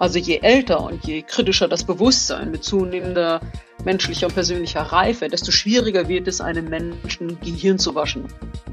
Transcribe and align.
Also 0.00 0.18
je 0.18 0.38
älter 0.40 0.82
und 0.82 1.04
je 1.04 1.20
kritischer 1.20 1.68
das 1.68 1.84
Bewusstsein 1.84 2.50
mit 2.50 2.64
zunehmender 2.64 3.42
menschlicher 3.84 4.28
und 4.28 4.34
persönlicher 4.34 4.80
Reife, 4.80 5.28
desto 5.28 5.52
schwieriger 5.52 6.08
wird 6.08 6.26
es, 6.26 6.40
einem 6.40 6.70
Menschen 6.70 7.38
Gehirn 7.40 7.78
zu 7.78 7.94
waschen, 7.94 8.24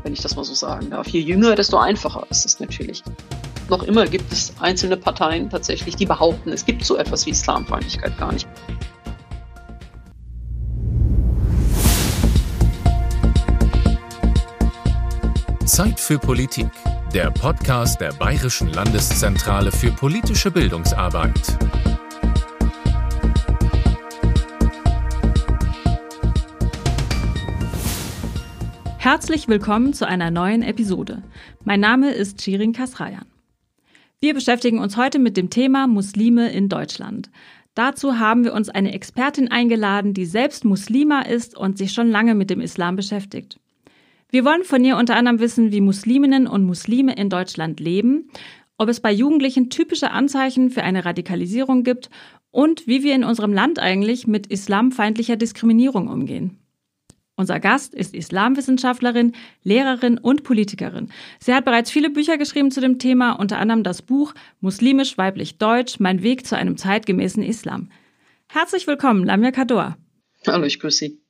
wenn 0.04 0.14
ich 0.14 0.22
das 0.22 0.38
mal 0.38 0.46
so 0.46 0.54
sagen 0.54 0.90
darf. 0.90 1.10
Je 1.10 1.20
jünger, 1.20 1.56
desto 1.56 1.76
einfacher 1.76 2.26
ist 2.30 2.46
es 2.46 2.62
natürlich. 2.62 3.04
Noch 3.70 3.84
immer 3.84 4.06
gibt 4.06 4.32
es 4.32 4.54
einzelne 4.62 4.96
Parteien 4.96 5.50
tatsächlich, 5.50 5.98
die 5.98 6.06
behaupten, 6.06 6.54
es 6.54 6.66
gibt 6.66 6.86
so 6.86 6.96
etwas 6.96 7.26
wie 7.26 7.32
Islamfeindlichkeit 7.32 8.18
gar 8.18 8.32
nicht. 8.32 8.48
Zeit 15.66 16.00
für 16.00 16.18
Politik, 16.18 16.70
der 17.18 17.32
Podcast 17.32 18.00
der 18.00 18.14
Bayerischen 18.14 18.72
Landeszentrale 18.74 19.72
für 19.72 19.90
politische 19.90 20.52
Bildungsarbeit. 20.52 21.58
Herzlich 29.00 29.48
willkommen 29.48 29.94
zu 29.94 30.08
einer 30.08 30.30
neuen 30.30 30.62
Episode. 30.62 31.24
Mein 31.64 31.80
Name 31.80 32.12
ist 32.12 32.44
Shirin 32.44 32.72
Kasrayan. 32.72 33.26
Wir 34.20 34.36
beschäftigen 34.36 34.78
uns 34.78 34.96
heute 34.96 35.18
mit 35.18 35.38
dem 35.38 35.50
Thema 35.50 35.88
Muslime 35.88 36.52
in 36.52 36.70
Deutschland. 36.70 37.32
Dazu 37.74 38.20
haben 38.20 38.44
wir 38.44 38.54
uns 38.54 38.70
eine 38.70 38.94
Expertin 38.94 39.50
eingeladen, 39.50 40.14
die 40.14 40.26
selbst 40.28 40.66
Muslima 40.66 41.22
ist 41.22 41.58
und 41.58 41.80
sich 41.80 41.94
schon 41.94 42.12
lange 42.12 42.36
mit 42.36 42.52
dem 42.52 42.62
Islam 42.62 42.96
beschäftigt. 42.96 43.58
Wir 44.30 44.44
wollen 44.44 44.64
von 44.64 44.84
ihr 44.84 44.98
unter 44.98 45.16
anderem 45.16 45.40
wissen, 45.40 45.72
wie 45.72 45.80
Musliminnen 45.80 46.48
und 46.48 46.66
Muslime 46.66 47.16
in 47.16 47.30
Deutschland 47.30 47.80
leben, 47.80 48.30
ob 48.78 48.90
es 48.90 49.00
bei 49.00 49.12
Jugendlichen 49.12 49.70
typische 49.70 50.12
Anzeichen 50.12 50.70
für 50.70 50.84
eine 50.84 51.06
Radikalisierung 51.06 51.84
gibt 51.84 52.10
und 52.52 52.88
wie 52.88 53.04
wir 53.04 53.16
in 53.16 53.24
unserem 53.24 53.54
Land 53.54 53.80
eigentlich 53.80 54.28
mit 54.28 54.48
islamfeindlicher 54.48 55.38
Diskriminierung 55.38 56.10
umgehen. 56.10 56.58
Unser 57.38 57.60
Gast 57.60 57.94
ist 57.94 58.16
Islamwissenschaftlerin, 58.16 59.34
Lehrerin 59.64 60.18
und 60.18 60.44
Politikerin. 60.44 61.10
Sie 61.40 61.54
hat 61.54 61.66
bereits 61.66 61.92
viele 61.92 62.10
Bücher 62.10 62.38
geschrieben 62.38 62.72
zu 62.72 62.82
dem 62.82 62.98
Thema, 62.98 63.34
unter 63.34 63.60
anderem 63.60 63.84
das 63.84 64.02
Buch 64.02 64.34
Muslimisch 64.60 65.18
weiblich 65.18 65.60
Deutsch, 65.60 66.00
mein 66.00 66.24
Weg 66.24 66.48
zu 66.48 66.58
einem 66.58 66.78
zeitgemäßen 66.78 67.44
Islam. 67.44 67.92
Herzlich 68.48 68.88
willkommen, 68.88 69.24
Lamia 69.24 69.52
Kador. 69.52 69.98
Hallo, 70.48 70.66
ich 70.66 70.80
grüße 70.80 70.98
Sie. 70.98 71.27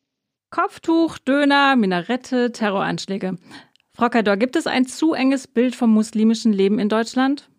Kopftuch, 0.49 1.17
Döner, 1.17 1.75
Minarette, 1.75 2.51
Terroranschläge. 2.51 3.37
Frau 3.93 4.09
Kador, 4.09 4.37
gibt 4.37 4.55
es 4.55 4.67
ein 4.67 4.85
zu 4.85 5.13
enges 5.13 5.47
Bild 5.47 5.75
vom 5.75 5.89
muslimischen 5.89 6.53
Leben 6.53 6.79
in 6.79 6.87
Deutschland? 6.87 7.49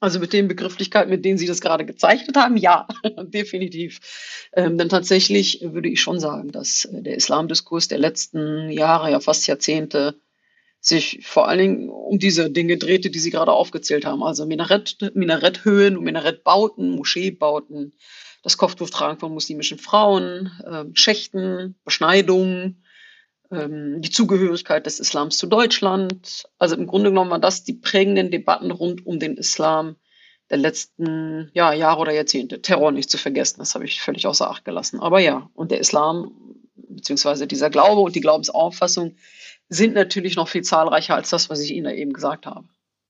Also 0.00 0.20
mit 0.20 0.32
den 0.32 0.46
Begrifflichkeiten, 0.46 1.10
mit 1.10 1.24
denen 1.24 1.38
Sie 1.38 1.46
das 1.46 1.60
gerade 1.60 1.84
gezeichnet 1.84 2.36
haben, 2.36 2.56
ja, 2.56 2.86
definitiv. 3.22 3.98
Ähm, 4.52 4.78
denn 4.78 4.88
tatsächlich 4.88 5.60
würde 5.62 5.88
ich 5.88 6.00
schon 6.00 6.20
sagen, 6.20 6.52
dass 6.52 6.84
äh, 6.84 7.02
der 7.02 7.16
Islamdiskurs 7.16 7.88
der 7.88 7.98
letzten 7.98 8.70
Jahre, 8.70 9.10
ja 9.10 9.18
fast 9.18 9.48
Jahrzehnte, 9.48 10.20
sich 10.80 11.26
vor 11.26 11.48
allen 11.48 11.58
Dingen 11.58 11.88
um 11.88 12.20
diese 12.20 12.50
Dinge 12.50 12.76
drehte, 12.76 13.10
die 13.10 13.18
Sie 13.18 13.30
gerade 13.30 13.52
aufgezählt 13.52 14.06
haben. 14.06 14.22
Also 14.22 14.46
Minarett, 14.46 14.96
Minaretthöhen 15.14 16.00
Minarettbauten, 16.00 16.90
Moscheebauten, 16.90 17.94
das 18.48 18.56
Kopftuchtragen 18.56 19.18
von 19.18 19.34
muslimischen 19.34 19.78
Frauen, 19.78 20.50
äh, 20.64 20.84
Schächten, 20.94 21.74
Beschneidungen, 21.84 22.82
ähm, 23.50 24.00
die 24.00 24.10
Zugehörigkeit 24.10 24.86
des 24.86 25.00
Islams 25.00 25.36
zu 25.36 25.46
Deutschland. 25.46 26.44
Also 26.58 26.74
im 26.74 26.86
Grunde 26.86 27.10
genommen 27.10 27.30
waren 27.30 27.42
das 27.42 27.64
die 27.64 27.74
prägenden 27.74 28.30
Debatten 28.30 28.70
rund 28.70 29.06
um 29.06 29.18
den 29.18 29.36
Islam 29.36 29.96
der 30.48 30.56
letzten 30.56 31.50
ja, 31.52 31.74
Jahre 31.74 32.00
oder 32.00 32.12
Jahrzehnte. 32.12 32.62
Terror 32.62 32.90
nicht 32.90 33.10
zu 33.10 33.18
vergessen, 33.18 33.58
das 33.58 33.74
habe 33.74 33.84
ich 33.84 34.00
völlig 34.00 34.26
außer 34.26 34.50
Acht 34.50 34.64
gelassen. 34.64 34.98
Aber 34.98 35.20
ja, 35.20 35.50
und 35.52 35.70
der 35.70 35.80
Islam, 35.80 36.32
beziehungsweise 36.74 37.46
dieser 37.46 37.68
Glaube 37.68 38.00
und 38.00 38.16
die 38.16 38.22
Glaubensauffassung 38.22 39.16
sind 39.68 39.92
natürlich 39.92 40.36
noch 40.36 40.48
viel 40.48 40.62
zahlreicher 40.62 41.16
als 41.16 41.28
das, 41.28 41.50
was 41.50 41.60
ich 41.60 41.72
Ihnen 41.72 41.84
da 41.84 41.90
eben 41.90 42.14
gesagt 42.14 42.46
habe. 42.46 42.66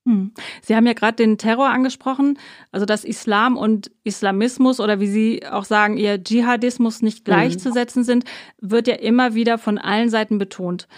Hm. 0.08 0.32
Sie 0.62 0.74
haben 0.74 0.86
ja 0.86 0.94
gerade 0.94 1.16
den 1.16 1.36
Terror 1.36 1.68
angesprochen, 1.68 2.38
also 2.72 2.86
dass 2.86 3.04
Islam 3.04 3.58
und 3.58 3.90
Islamismus 4.04 4.80
oder 4.80 5.00
wie 5.00 5.06
Sie 5.06 5.46
auch 5.46 5.64
sagen, 5.64 5.98
ihr 5.98 6.24
Dschihadismus 6.24 7.02
nicht 7.02 7.26
gleichzusetzen 7.26 8.04
sind, 8.04 8.24
wird 8.58 8.88
ja 8.88 8.94
immer 8.94 9.34
wieder 9.34 9.58
von 9.58 9.76
allen 9.76 10.08
Seiten 10.08 10.38
betont. 10.38 10.88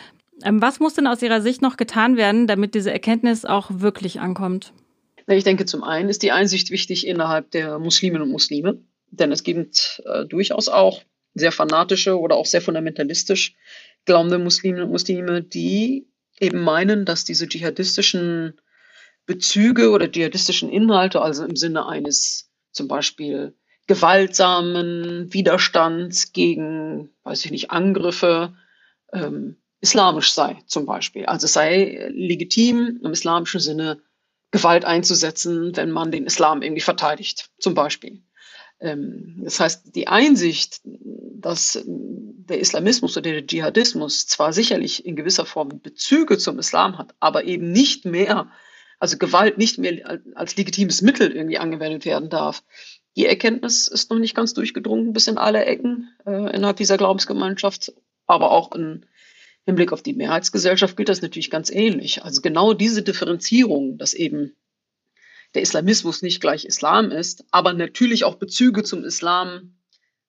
Ähm, 0.45 0.63
was 0.63 0.79
muss 0.79 0.95
denn 0.95 1.09
aus 1.09 1.23
Ihrer 1.23 1.41
Sicht 1.41 1.61
noch 1.61 1.77
getan 1.77 2.17
werden, 2.17 2.47
damit 2.47 2.77
diese 2.77 2.93
Erkenntnis 2.93 3.45
auch 3.45 3.69
wirklich 3.75 4.21
ankommt? 4.21 4.73
Ich 5.27 5.43
denke, 5.43 5.65
zum 5.67 5.83
einen 5.83 6.09
ist 6.09 6.23
die 6.23 6.31
Einsicht 6.31 6.71
wichtig 6.71 7.05
innerhalb 7.05 7.51
der 7.51 7.81
Musliminnen 7.81 8.23
und 8.23 8.31
Muslime, 8.31 8.79
denn 9.11 9.33
es 9.33 9.43
gibt 9.43 10.03
äh, 10.07 10.25
durchaus 10.25 10.69
auch 10.69 11.03
sehr 11.35 11.51
fanatische 11.51 12.17
oder 12.17 12.37
auch 12.37 12.47
sehr 12.47 12.63
fundamentalistisch 12.63 13.57
glaubende 14.05 14.39
Musliminnen 14.39 14.85
und 14.85 14.93
Muslime, 14.93 15.43
die 15.43 16.07
eben 16.39 16.61
meinen, 16.61 17.05
dass 17.05 17.25
diese 17.25 17.49
dschihadistischen 17.49 18.55
Bezüge 19.31 19.91
oder 19.91 20.11
dschihadistischen 20.11 20.69
Inhalte, 20.69 21.23
also 21.23 21.45
im 21.45 21.55
Sinne 21.55 21.87
eines 21.87 22.51
zum 22.73 22.89
Beispiel 22.89 23.55
gewaltsamen 23.87 25.33
Widerstands 25.33 26.33
gegen, 26.33 27.11
weiß 27.23 27.45
ich 27.45 27.53
nicht, 27.53 27.71
Angriffe, 27.71 28.55
ähm, 29.13 29.57
islamisch 29.81 30.33
sei 30.33 30.59
zum 30.67 30.85
Beispiel. 30.85 31.27
Also 31.27 31.45
es 31.45 31.53
sei 31.53 32.09
legitim 32.13 32.99
im 33.05 33.13
islamischen 33.13 33.61
Sinne 33.61 34.01
Gewalt 34.51 34.85
einzusetzen, 34.85 35.77
wenn 35.77 35.93
man 35.93 36.11
den 36.11 36.27
Islam 36.27 36.63
irgendwie 36.63 36.83
verteidigt, 36.83 37.51
zum 37.61 37.75
Beispiel. 37.75 38.25
Ähm, 38.81 39.43
das 39.45 39.61
heißt, 39.61 39.95
die 39.95 40.09
Einsicht, 40.09 40.81
dass 40.85 41.81
der 41.85 42.59
Islamismus 42.59 43.17
oder 43.17 43.31
der 43.31 43.47
Dschihadismus 43.47 44.27
zwar 44.27 44.53
sicherlich 44.53 45.07
in 45.07 45.15
gewisser 45.15 45.47
Form 45.47 45.81
Bezüge 45.81 46.37
zum 46.37 46.59
Islam 46.59 46.99
hat, 46.99 47.15
aber 47.21 47.45
eben 47.45 47.71
nicht 47.71 48.05
mehr 48.07 48.51
also 49.01 49.19
Gewalt 49.19 49.59
nicht 49.59 49.79
mehr 49.79 50.21
als 50.35 50.57
legitimes 50.57 51.03
Mittel 51.03 51.33
irgendwie 51.33 51.59
angewendet 51.59 52.05
werden 52.05 52.29
darf. 52.29 52.63
Die 53.17 53.27
Erkenntnis 53.27 53.89
ist 53.89 54.11
noch 54.11 54.19
nicht 54.19 54.37
ganz 54.37 54.55
durchgedrungen 54.55 55.13
bis 55.13 55.27
in 55.27 55.39
alle 55.39 55.65
Ecken 55.65 56.15
äh, 56.27 56.55
innerhalb 56.55 56.77
dieser 56.77 56.99
Glaubensgemeinschaft, 56.99 57.93
aber 58.27 58.53
auch 58.53 58.73
in 58.73 59.07
Hinblick 59.65 59.93
auf 59.93 60.03
die 60.03 60.13
Mehrheitsgesellschaft 60.13 60.97
gilt 60.97 61.09
das 61.09 61.23
natürlich 61.23 61.51
ganz 61.51 61.71
ähnlich. 61.71 62.23
Also 62.23 62.41
genau 62.41 62.73
diese 62.73 63.03
Differenzierung, 63.03 63.99
dass 63.99 64.15
eben 64.15 64.55
der 65.55 65.63
Islamismus 65.63 66.23
nicht 66.23 66.41
gleich 66.41 66.65
Islam 66.65 67.11
ist, 67.11 67.45
aber 67.51 67.73
natürlich 67.73 68.25
auch 68.25 68.37
Bezüge 68.37 68.85
zum 68.85 69.05
Islam 69.05 69.77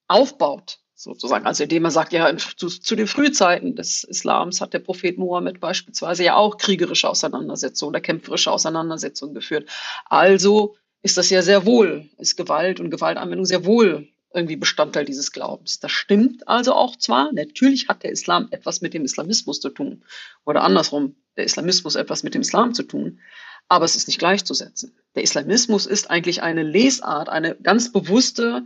aufbaut, 0.07 0.80
sozusagen. 1.01 1.45
Also 1.45 1.63
indem 1.63 1.83
man 1.83 1.91
sagt, 1.91 2.13
ja, 2.13 2.35
zu, 2.37 2.67
zu, 2.67 2.95
den 2.95 3.07
Frühzeiten 3.07 3.75
des 3.75 4.03
Islams 4.03 4.61
hat 4.61 4.73
der 4.73 4.79
Prophet 4.79 5.17
Mohammed 5.17 5.59
beispielsweise 5.59 6.23
ja 6.23 6.35
auch 6.35 6.57
kriegerische 6.57 7.09
Auseinandersetzungen 7.09 7.89
oder 7.89 8.01
kämpferische 8.01 8.51
Auseinandersetzungen 8.51 9.33
geführt. 9.33 9.69
Also 10.05 10.75
ist 11.01 11.17
das 11.17 11.29
ja 11.29 11.41
sehr 11.41 11.65
wohl, 11.65 12.09
ist 12.17 12.37
Gewalt 12.37 12.79
und 12.79 12.91
Gewaltanwendung 12.91 13.45
sehr 13.45 13.65
wohl 13.65 14.07
irgendwie 14.33 14.55
Bestandteil 14.55 15.05
dieses 15.05 15.31
Glaubens. 15.31 15.79
Das 15.79 15.91
stimmt 15.91 16.47
also 16.47 16.73
auch 16.73 16.95
zwar, 16.95 17.33
natürlich 17.33 17.87
hat 17.87 18.03
der 18.03 18.11
Islam 18.11 18.47
etwas 18.51 18.81
mit 18.81 18.93
dem 18.93 19.03
Islamismus 19.03 19.59
zu 19.59 19.69
tun 19.69 20.03
oder 20.45 20.63
andersrum, 20.63 21.15
der 21.35 21.45
Islamismus 21.45 21.95
etwas 21.95 22.23
mit 22.23 22.33
dem 22.33 22.41
Islam 22.41 22.73
zu 22.73 22.83
tun, 22.83 23.19
aber 23.67 23.85
es 23.85 23.95
ist 23.95 24.07
nicht 24.07 24.19
gleichzusetzen. 24.19 24.95
Der 25.15 25.23
Islamismus 25.23 25.85
ist 25.85 26.09
eigentlich 26.09 26.43
eine 26.43 26.63
Lesart, 26.63 27.29
eine 27.29 27.55
ganz 27.55 27.91
bewusste, 27.91 28.65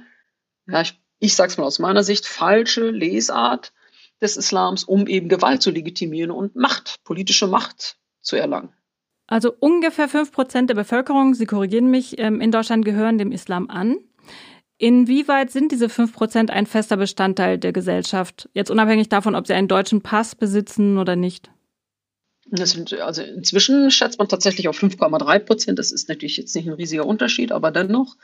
ja, 0.67 0.81
ich 0.81 0.99
ich 1.19 1.35
sage 1.35 1.51
es 1.51 1.57
mal 1.57 1.65
aus 1.65 1.79
meiner 1.79 2.03
Sicht, 2.03 2.25
falsche 2.25 2.89
Lesart 2.89 3.73
des 4.21 4.37
Islams, 4.37 4.83
um 4.83 5.07
eben 5.07 5.29
Gewalt 5.29 5.61
zu 5.61 5.71
legitimieren 5.71 6.31
und 6.31 6.55
Macht, 6.55 7.03
politische 7.03 7.47
Macht 7.47 7.97
zu 8.21 8.35
erlangen. 8.35 8.73
Also 9.27 9.53
ungefähr 9.59 10.07
fünf 10.07 10.31
Prozent 10.31 10.69
der 10.69 10.75
Bevölkerung, 10.75 11.33
Sie 11.33 11.45
korrigieren 11.45 11.89
mich, 11.89 12.19
ähm, 12.19 12.41
in 12.41 12.51
Deutschland 12.51 12.85
gehören 12.85 13.17
dem 13.17 13.31
Islam 13.31 13.69
an. 13.69 13.97
Inwieweit 14.77 15.51
sind 15.51 15.71
diese 15.71 15.89
fünf 15.89 16.13
Prozent 16.13 16.51
ein 16.51 16.65
fester 16.65 16.97
Bestandteil 16.97 17.57
der 17.57 17.71
Gesellschaft? 17.71 18.49
Jetzt 18.53 18.69
unabhängig 18.69 19.09
davon, 19.09 19.33
ob 19.35 19.47
sie 19.47 19.53
einen 19.53 19.69
deutschen 19.69 20.01
Pass 20.01 20.35
besitzen 20.35 20.97
oder 20.97 21.15
nicht. 21.15 21.49
Sind, 22.51 22.93
also 22.93 23.23
inzwischen 23.23 23.89
schätzt 23.89 24.19
man 24.19 24.27
tatsächlich 24.27 24.67
auf 24.67 24.77
5,3 24.77 25.39
Prozent. 25.39 25.79
Das 25.79 25.91
ist 25.91 26.09
natürlich 26.09 26.37
jetzt 26.37 26.55
nicht 26.55 26.67
ein 26.67 26.73
riesiger 26.73 27.05
Unterschied, 27.05 27.51
aber 27.51 27.71
dennoch. 27.71 28.17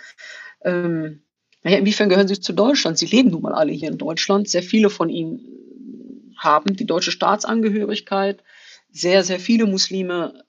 Ähm, 0.63 1.23
naja, 1.63 1.77
inwiefern 1.77 2.09
gehören 2.09 2.27
sie 2.27 2.39
zu 2.39 2.53
Deutschland? 2.53 2.97
Sie 2.97 3.05
leben 3.05 3.29
nun 3.29 3.43
mal 3.43 3.53
alle 3.53 3.71
hier 3.71 3.89
in 3.89 3.97
Deutschland. 3.97 4.49
Sehr 4.49 4.63
viele 4.63 4.89
von 4.89 5.09
ihnen 5.09 6.33
haben 6.37 6.75
die 6.75 6.85
deutsche 6.85 7.11
Staatsangehörigkeit. 7.11 8.43
Sehr, 8.91 9.23
sehr 9.23 9.39
viele 9.39 9.67
Muslime 9.67 10.43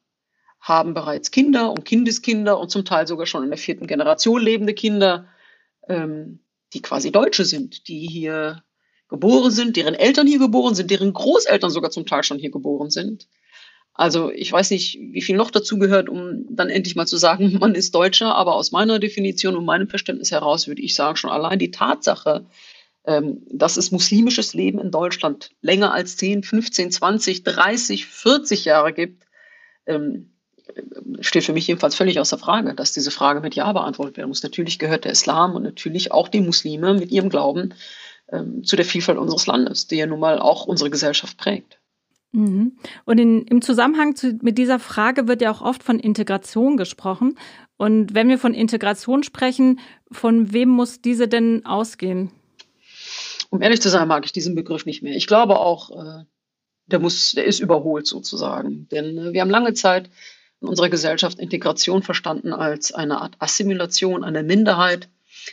haben 0.59 0.95
bereits 0.95 1.31
Kinder 1.31 1.71
und 1.71 1.85
Kindeskinder 1.85 2.59
und 2.59 2.71
zum 2.71 2.85
Teil 2.85 3.07
sogar 3.07 3.27
schon 3.27 3.43
in 3.45 3.51
der 3.51 3.59
vierten 3.59 3.87
Generation 3.87 4.41
lebende 4.41 4.75
Kinder, 4.75 5.27
ähm, 5.89 6.39
die 6.73 6.81
quasi 6.81 7.13
Deutsche 7.13 7.45
sind, 7.45 7.89
die 7.89 8.07
hier 8.07 8.63
geboren 9.09 9.51
sind, 9.51 9.77
deren 9.77 9.95
Eltern 9.95 10.27
hier 10.27 10.39
geboren 10.39 10.75
sind, 10.75 10.91
deren 10.91 11.13
Großeltern 11.13 11.71
sogar 11.71 11.91
zum 11.91 12.07
Teil 12.07 12.23
schon 12.23 12.39
hier 12.39 12.51
geboren 12.51 12.91
sind. 12.91 13.29
Also 14.03 14.33
ich 14.33 14.51
weiß 14.51 14.73
nicht, 14.73 14.99
wie 15.01 15.23
viel 15.23 15.37
noch 15.37 15.53
dazu 15.53 15.79
gehört, 15.79 16.09
um 16.09 16.45
dann 16.51 16.71
endlich 16.71 16.97
mal 16.97 17.07
zu 17.07 17.17
sagen, 17.17 17.57
man 17.61 17.77
ist 17.77 17.95
Deutscher, 17.95 18.35
aber 18.35 18.57
aus 18.57 18.73
meiner 18.73 18.99
Definition 18.99 19.55
und 19.55 19.65
meinem 19.65 19.87
Verständnis 19.87 20.33
heraus 20.33 20.67
würde 20.67 20.83
ich 20.83 20.97
sagen, 20.97 21.15
schon 21.15 21.31
allein 21.31 21.61
die 21.61 21.71
Tatsache, 21.71 22.45
ähm, 23.05 23.43
dass 23.49 23.77
es 23.77 23.93
muslimisches 23.93 24.55
Leben 24.55 24.81
in 24.81 24.91
Deutschland 24.91 25.51
länger 25.61 25.95
als 25.95 26.17
10, 26.17 26.43
15, 26.43 26.91
20, 26.91 27.45
30, 27.45 28.07
40 28.07 28.65
Jahre 28.65 28.93
gibt, 28.93 29.23
ähm, 29.87 30.33
steht 31.21 31.45
für 31.45 31.53
mich 31.53 31.69
jedenfalls 31.69 31.95
völlig 31.95 32.19
außer 32.19 32.39
Frage, 32.39 32.75
dass 32.75 32.91
diese 32.91 33.13
Frage 33.13 33.41
mit 33.41 33.55
Ja 33.55 33.73
beantwortet 33.73 34.17
werden 34.17 34.31
muss. 34.31 34.43
Natürlich 34.43 34.81
gehört 34.81 35.05
der 35.05 35.13
Islam 35.13 35.55
und 35.55 35.63
natürlich 35.63 36.11
auch 36.11 36.27
die 36.27 36.41
Muslime 36.41 36.95
mit 36.95 37.13
ihrem 37.13 37.29
Glauben 37.29 37.73
ähm, 38.33 38.65
zu 38.65 38.75
der 38.75 38.85
Vielfalt 38.85 39.19
unseres 39.19 39.47
Landes, 39.47 39.87
die 39.87 39.99
ja 39.99 40.07
nun 40.07 40.19
mal 40.19 40.41
auch 40.41 40.67
unsere 40.67 40.91
Gesellschaft 40.91 41.37
prägt. 41.37 41.79
Mhm. 42.33 42.77
Und 43.05 43.19
in, 43.19 43.43
im 43.43 43.63
Zusammenhang 43.63 44.17
zu, 44.17 44.39
mit 44.43 44.59
dieser 44.59 44.79
Frage 44.79 45.29
wird 45.29 45.43
ja 45.43 45.51
auch 45.51 45.61
oft 45.61 45.83
von 45.83 45.99
Integration 45.99 46.77
gesprochen. 46.77 47.39
Und 47.77 48.15
wenn 48.15 48.29
wir 48.29 48.39
von 48.39 48.55
Integration 48.55 49.23
sprechen, 49.23 49.81
von 50.11 50.53
wem 50.53 50.69
muss 50.71 51.01
diese 51.01 51.29
denn 51.29 51.67
ausgehen? 51.67 52.31
Um 53.51 53.61
ehrlich 53.61 53.83
zu 53.83 53.91
sein, 53.91 54.09
mag 54.09 54.25
ich 54.25 54.33
diesen 54.33 54.55
Begriff 54.55 54.87
nicht 54.87 55.03
mehr. 55.03 55.15
Ich 55.15 55.27
glaube 55.27 55.59
auch, 55.59 55.91
äh, 55.91 56.25
der 56.87 56.99
muss, 56.99 57.33
der 57.33 57.45
ist 57.45 57.61
überholt 57.61 58.07
sozusagen. 58.07 58.89
Denn 58.91 59.19
äh, 59.19 59.33
wir 59.33 59.43
haben 59.43 59.51
lange 59.51 59.75
Zeit 59.75 60.11
in 60.61 60.69
unserer 60.69 60.89
Gesellschaft 60.89 61.39
Integration 61.39 62.03
verstanden 62.03 62.53
als 62.53 62.93
eine 62.93 63.21
Art 63.21 63.35
Assimilation 63.41 64.25
einer 64.25 64.43
Minderheit 64.43 65.09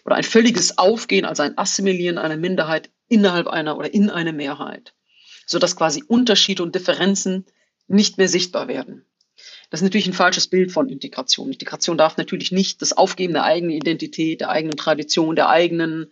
oder 0.06 0.16
ein 0.16 0.24
völliges 0.24 0.78
Aufgehen, 0.78 1.26
also 1.26 1.44
ein 1.44 1.58
Assimilieren 1.58 2.18
einer 2.18 2.38
Minderheit 2.38 2.90
innerhalb 3.08 3.48
einer 3.48 3.78
oder 3.78 3.94
in 3.94 4.10
eine 4.10 4.34
Mehrheit, 4.34 4.94
sodass 5.50 5.76
quasi 5.76 6.04
Unterschiede 6.08 6.62
und 6.62 6.76
Differenzen 6.76 7.46
nicht 7.88 8.20
mehr 8.20 8.30
sichtbar 8.30 8.68
werden. 8.68 9.06
Das 9.72 9.80
ist 9.80 9.84
natürlich 9.84 10.08
ein 10.08 10.14
falsches 10.14 10.48
Bild 10.48 10.72
von 10.72 10.90
Integration. 10.90 11.52
Integration 11.52 11.98
darf 11.98 12.18
natürlich 12.18 12.52
nicht 12.52 12.82
das 12.84 12.94
Aufgeben 12.94 13.34
der 13.34 13.46
eigenen 13.46 13.76
Identität, 13.76 14.42
der 14.42 14.50
eigenen 14.50 14.78
Tradition, 14.78 15.36
der 15.36 15.50
eigenen 15.50 16.12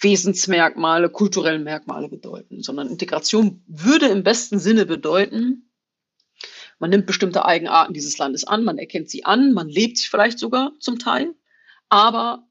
Wesensmerkmale, 0.00 1.10
kulturellen 1.10 1.64
Merkmale 1.64 2.08
bedeuten, 2.08 2.62
sondern 2.62 2.88
Integration 2.88 3.62
würde 3.66 4.06
im 4.06 4.22
besten 4.22 4.58
Sinne 4.58 4.86
bedeuten, 4.86 5.70
man 6.78 6.90
nimmt 6.90 7.06
bestimmte 7.06 7.44
Eigenarten 7.44 7.92
dieses 7.92 8.16
Landes 8.16 8.44
an, 8.44 8.64
man 8.64 8.78
erkennt 8.78 9.10
sie 9.10 9.24
an, 9.24 9.52
man 9.52 9.68
lebt 9.68 9.98
sie 9.98 10.08
vielleicht 10.08 10.38
sogar 10.38 10.72
zum 10.78 10.98
Teil, 10.98 11.34
aber 11.88 12.46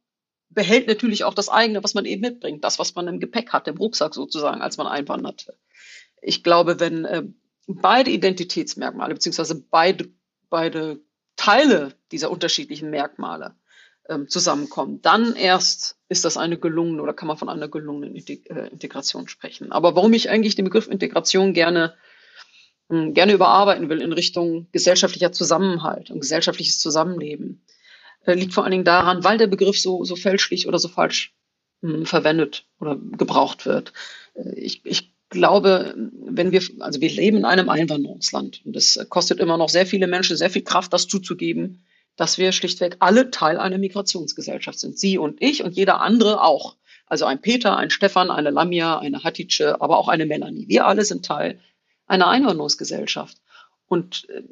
behält 0.50 0.88
natürlich 0.88 1.24
auch 1.24 1.34
das 1.34 1.50
eigene, 1.50 1.84
was 1.84 1.94
man 1.94 2.06
eben 2.06 2.22
mitbringt, 2.22 2.64
das, 2.64 2.78
was 2.78 2.94
man 2.96 3.08
im 3.08 3.20
Gepäck 3.20 3.54
hat, 3.54 3.68
im 3.68 3.78
Rucksack 3.78 4.14
sozusagen, 4.14 4.62
als 4.62 4.78
man 4.78 4.88
einwanderte. 4.88 5.58
Ich 6.22 6.44
glaube, 6.44 6.80
wenn 6.80 7.06
äh, 7.06 7.24
beide 7.68 8.12
Identitätsmerkmale 8.12 9.14
beziehungsweise 9.14 9.62
beide, 9.70 10.10
beide 10.50 11.00
Teile 11.36 11.94
dieser 12.12 12.32
unterschiedlichen 12.32 12.90
Merkmale 12.90 13.56
ähm, 14.10 14.28
zusammenkommen, 14.30 15.02
dann 15.02 15.36
erst 15.36 15.98
ist 16.10 16.26
das 16.26 16.38
eine 16.38 16.58
gelungene 16.58 17.02
oder 17.02 17.14
kann 17.14 17.28
man 17.28 17.38
von 17.38 17.50
einer 17.50 17.68
gelungenen 17.68 18.16
äh, 18.16 18.68
Integration 18.70 19.28
sprechen. 19.28 19.72
Aber 19.72 19.96
warum 19.96 20.14
ich 20.14 20.30
eigentlich 20.30 20.56
den 20.56 20.66
Begriff 20.66 20.88
Integration 20.88 21.54
gerne 21.54 21.96
hm, 22.90 23.14
gerne 23.14 23.34
überarbeiten 23.34 23.90
will 23.90 24.02
in 24.02 24.14
Richtung 24.14 24.68
gesellschaftlicher 24.72 25.32
Zusammenhalt 25.32 26.10
und 26.10 26.22
gesellschaftliches 26.22 26.80
Zusammenleben, 26.80 27.66
äh, 28.26 28.34
liegt 28.34 28.54
vor 28.54 28.64
allen 28.64 28.72
Dingen 28.72 28.86
daran, 28.86 29.24
weil 29.24 29.38
der 29.38 29.48
Begriff 29.48 29.80
so, 29.80 30.04
so 30.04 30.16
fälschlich 30.16 30.68
oder 30.68 30.80
so 30.80 30.88
falsch 30.88 31.36
mh, 31.82 31.94
hm, 31.94 32.06
verwendet 32.06 32.66
oder 32.80 32.96
gebraucht 32.96 33.66
wird. 33.66 33.94
Ich, 34.56 34.86
ich 34.86 35.17
glaube, 35.30 35.94
wenn 35.96 36.52
wir, 36.52 36.62
also 36.80 37.02
wir 37.02 37.10
leben 37.10 37.38
in 37.38 37.46
einem 37.46 37.70
Einwanderungsland 37.70 38.62
und 38.66 38.76
es 38.76 39.00
kostet 39.10 39.40
immer 39.40 39.58
noch 39.58 39.70
sehr 39.70 39.86
viele 39.86 40.08
Menschen 40.08 40.38
sehr 40.38 40.50
viel 40.50 40.64
Kraft, 40.64 40.94
das 40.94 41.08
zuzugeben, 41.08 41.84
dass 42.16 42.38
wir 42.38 42.52
schlichtweg 42.52 42.98
alle 43.00 43.30
Teil 43.32 43.58
einer 43.58 43.78
Migrationsgesellschaft 43.78 44.80
sind. 44.80 44.98
Sie 44.98 45.18
und 45.18 45.42
ich 45.42 45.64
und 45.64 45.76
jeder 45.76 46.02
andere 46.02 46.42
auch. 46.42 46.76
Also 47.06 47.26
ein 47.26 47.42
Peter, 47.42 47.78
ein 47.78 47.90
Stefan, 47.90 48.32
eine 48.32 48.50
Lamia, 48.50 49.00
eine 49.00 49.24
Hatice, 49.24 49.76
aber 49.80 49.98
auch 49.98 50.08
eine 50.08 50.26
Melanie. 50.26 50.68
Wir 50.68 50.88
alle 50.88 51.06
sind 51.06 51.26
Teil 51.26 51.60
einer 52.06 52.28
Einwanderungsgesellschaft. 52.28 53.38
Und 53.88 54.28
äh, 54.30 54.44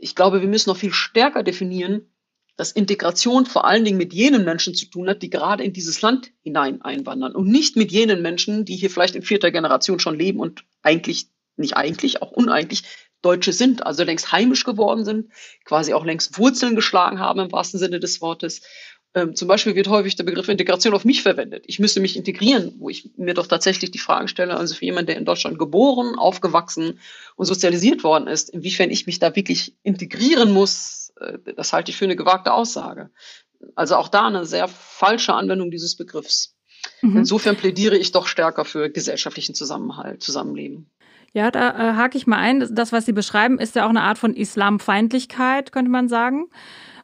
ich 0.00 0.14
glaube, 0.14 0.42
wir 0.42 0.48
müssen 0.48 0.70
noch 0.70 0.76
viel 0.76 0.92
stärker 0.92 1.42
definieren, 1.42 2.10
dass 2.56 2.72
Integration 2.72 3.46
vor 3.46 3.66
allen 3.66 3.84
Dingen 3.84 3.98
mit 3.98 4.12
jenen 4.12 4.44
Menschen 4.44 4.74
zu 4.74 4.86
tun 4.86 5.08
hat, 5.08 5.22
die 5.22 5.30
gerade 5.30 5.64
in 5.64 5.72
dieses 5.72 6.02
Land 6.02 6.30
hinein 6.42 6.82
einwandern 6.82 7.34
und 7.34 7.48
nicht 7.48 7.76
mit 7.76 7.90
jenen 7.90 8.22
Menschen, 8.22 8.64
die 8.64 8.76
hier 8.76 8.90
vielleicht 8.90 9.16
in 9.16 9.22
vierter 9.22 9.50
Generation 9.50 9.98
schon 9.98 10.18
leben 10.18 10.38
und 10.38 10.64
eigentlich, 10.82 11.28
nicht 11.56 11.76
eigentlich, 11.76 12.22
auch 12.22 12.30
uneigentlich 12.30 12.84
Deutsche 13.22 13.52
sind, 13.52 13.86
also 13.86 14.04
längst 14.04 14.32
heimisch 14.32 14.64
geworden 14.64 15.04
sind, 15.04 15.32
quasi 15.64 15.94
auch 15.94 16.04
längst 16.04 16.38
Wurzeln 16.38 16.76
geschlagen 16.76 17.18
haben 17.18 17.40
im 17.40 17.52
wahrsten 17.52 17.80
Sinne 17.80 17.98
des 17.98 18.20
Wortes 18.20 18.60
ähm, 19.14 19.36
zum 19.36 19.46
Beispiel 19.46 19.76
wird 19.76 19.88
häufig 19.88 20.16
der 20.16 20.24
Begriff 20.24 20.48
Integration 20.48 20.92
auf 20.92 21.04
mich 21.04 21.22
verwendet. 21.22 21.64
Ich 21.68 21.78
müsste 21.78 22.00
mich 22.00 22.16
integrieren, 22.16 22.74
wo 22.78 22.90
ich 22.90 23.10
mir 23.16 23.34
doch 23.34 23.46
tatsächlich 23.46 23.92
die 23.92 23.98
Fragen 23.98 24.26
stelle, 24.28 24.56
also 24.56 24.74
für 24.74 24.84
jemanden, 24.84 25.06
der 25.06 25.16
in 25.16 25.24
Deutschland 25.24 25.58
geboren, 25.58 26.18
aufgewachsen 26.18 26.98
und 27.36 27.46
sozialisiert 27.46 28.02
worden 28.02 28.26
ist, 28.26 28.50
inwiefern 28.50 28.90
ich 28.90 29.06
mich 29.06 29.20
da 29.20 29.34
wirklich 29.36 29.74
integrieren 29.84 30.52
muss, 30.52 31.03
äh, 31.16 31.38
das 31.56 31.72
halte 31.72 31.90
ich 31.90 31.96
für 31.96 32.04
eine 32.04 32.16
gewagte 32.16 32.52
Aussage. 32.52 33.10
Also 33.74 33.96
auch 33.96 34.08
da 34.08 34.26
eine 34.26 34.44
sehr 34.44 34.68
falsche 34.68 35.34
Anwendung 35.34 35.70
dieses 35.70 35.96
Begriffs. 35.96 36.56
Mhm. 37.02 37.18
Insofern 37.18 37.56
plädiere 37.56 37.96
ich 37.96 38.12
doch 38.12 38.26
stärker 38.26 38.64
für 38.64 38.90
gesellschaftlichen 38.90 39.54
Zusammenhalt, 39.54 40.22
Zusammenleben. 40.22 40.90
Ja, 41.32 41.50
da 41.50 41.70
äh, 41.70 41.94
hake 41.94 42.16
ich 42.16 42.26
mal 42.26 42.38
ein. 42.38 42.68
Das, 42.74 42.92
was 42.92 43.06
Sie 43.06 43.12
beschreiben, 43.12 43.58
ist 43.58 43.74
ja 43.74 43.84
auch 43.86 43.90
eine 43.90 44.02
Art 44.02 44.18
von 44.18 44.34
Islamfeindlichkeit, 44.34 45.72
könnte 45.72 45.90
man 45.90 46.08
sagen. 46.08 46.48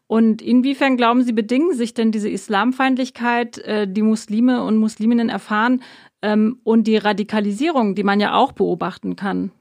Und 0.06 0.42
inwiefern 0.42 0.96
glauben 0.96 1.22
Sie, 1.22 1.32
bedingen 1.32 1.74
sich 1.74 1.94
denn 1.94 2.12
diese 2.12 2.28
Islamfeindlichkeit, 2.28 3.58
äh, 3.58 3.88
die 3.88 4.02
Muslime 4.02 4.62
und 4.62 4.76
Musliminnen 4.76 5.28
erfahren, 5.28 5.82
ähm, 6.22 6.60
und 6.64 6.84
die 6.84 6.96
Radikalisierung, 6.96 7.94
die 7.94 8.02
man 8.02 8.20
ja 8.20 8.34
auch 8.34 8.52
beobachten 8.52 9.16
kann? 9.16 9.52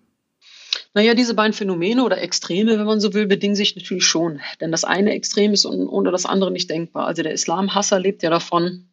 Naja, 0.94 1.13
diese 1.13 1.36
beiden 1.36 1.53
Phänomene 1.53 2.03
oder 2.03 2.19
Extreme, 2.19 2.80
wenn 2.80 2.86
man 2.86 3.00
so 3.00 3.13
will, 3.13 3.27
bedingen 3.27 3.56
sich 3.56 3.75
natürlich 3.75 4.06
schon. 4.06 4.41
Denn 4.59 4.71
das 4.71 4.83
eine 4.83 5.12
Extrem 5.12 5.53
ist 5.53 5.65
ohne 5.65 6.12
das 6.12 6.25
andere 6.25 6.51
nicht 6.51 6.69
denkbar. 6.69 7.06
Also 7.06 7.21
der 7.21 7.33
Islamhasser 7.33 8.00
lebt 8.00 8.24
ja 8.24 8.30
davon, 8.30 8.89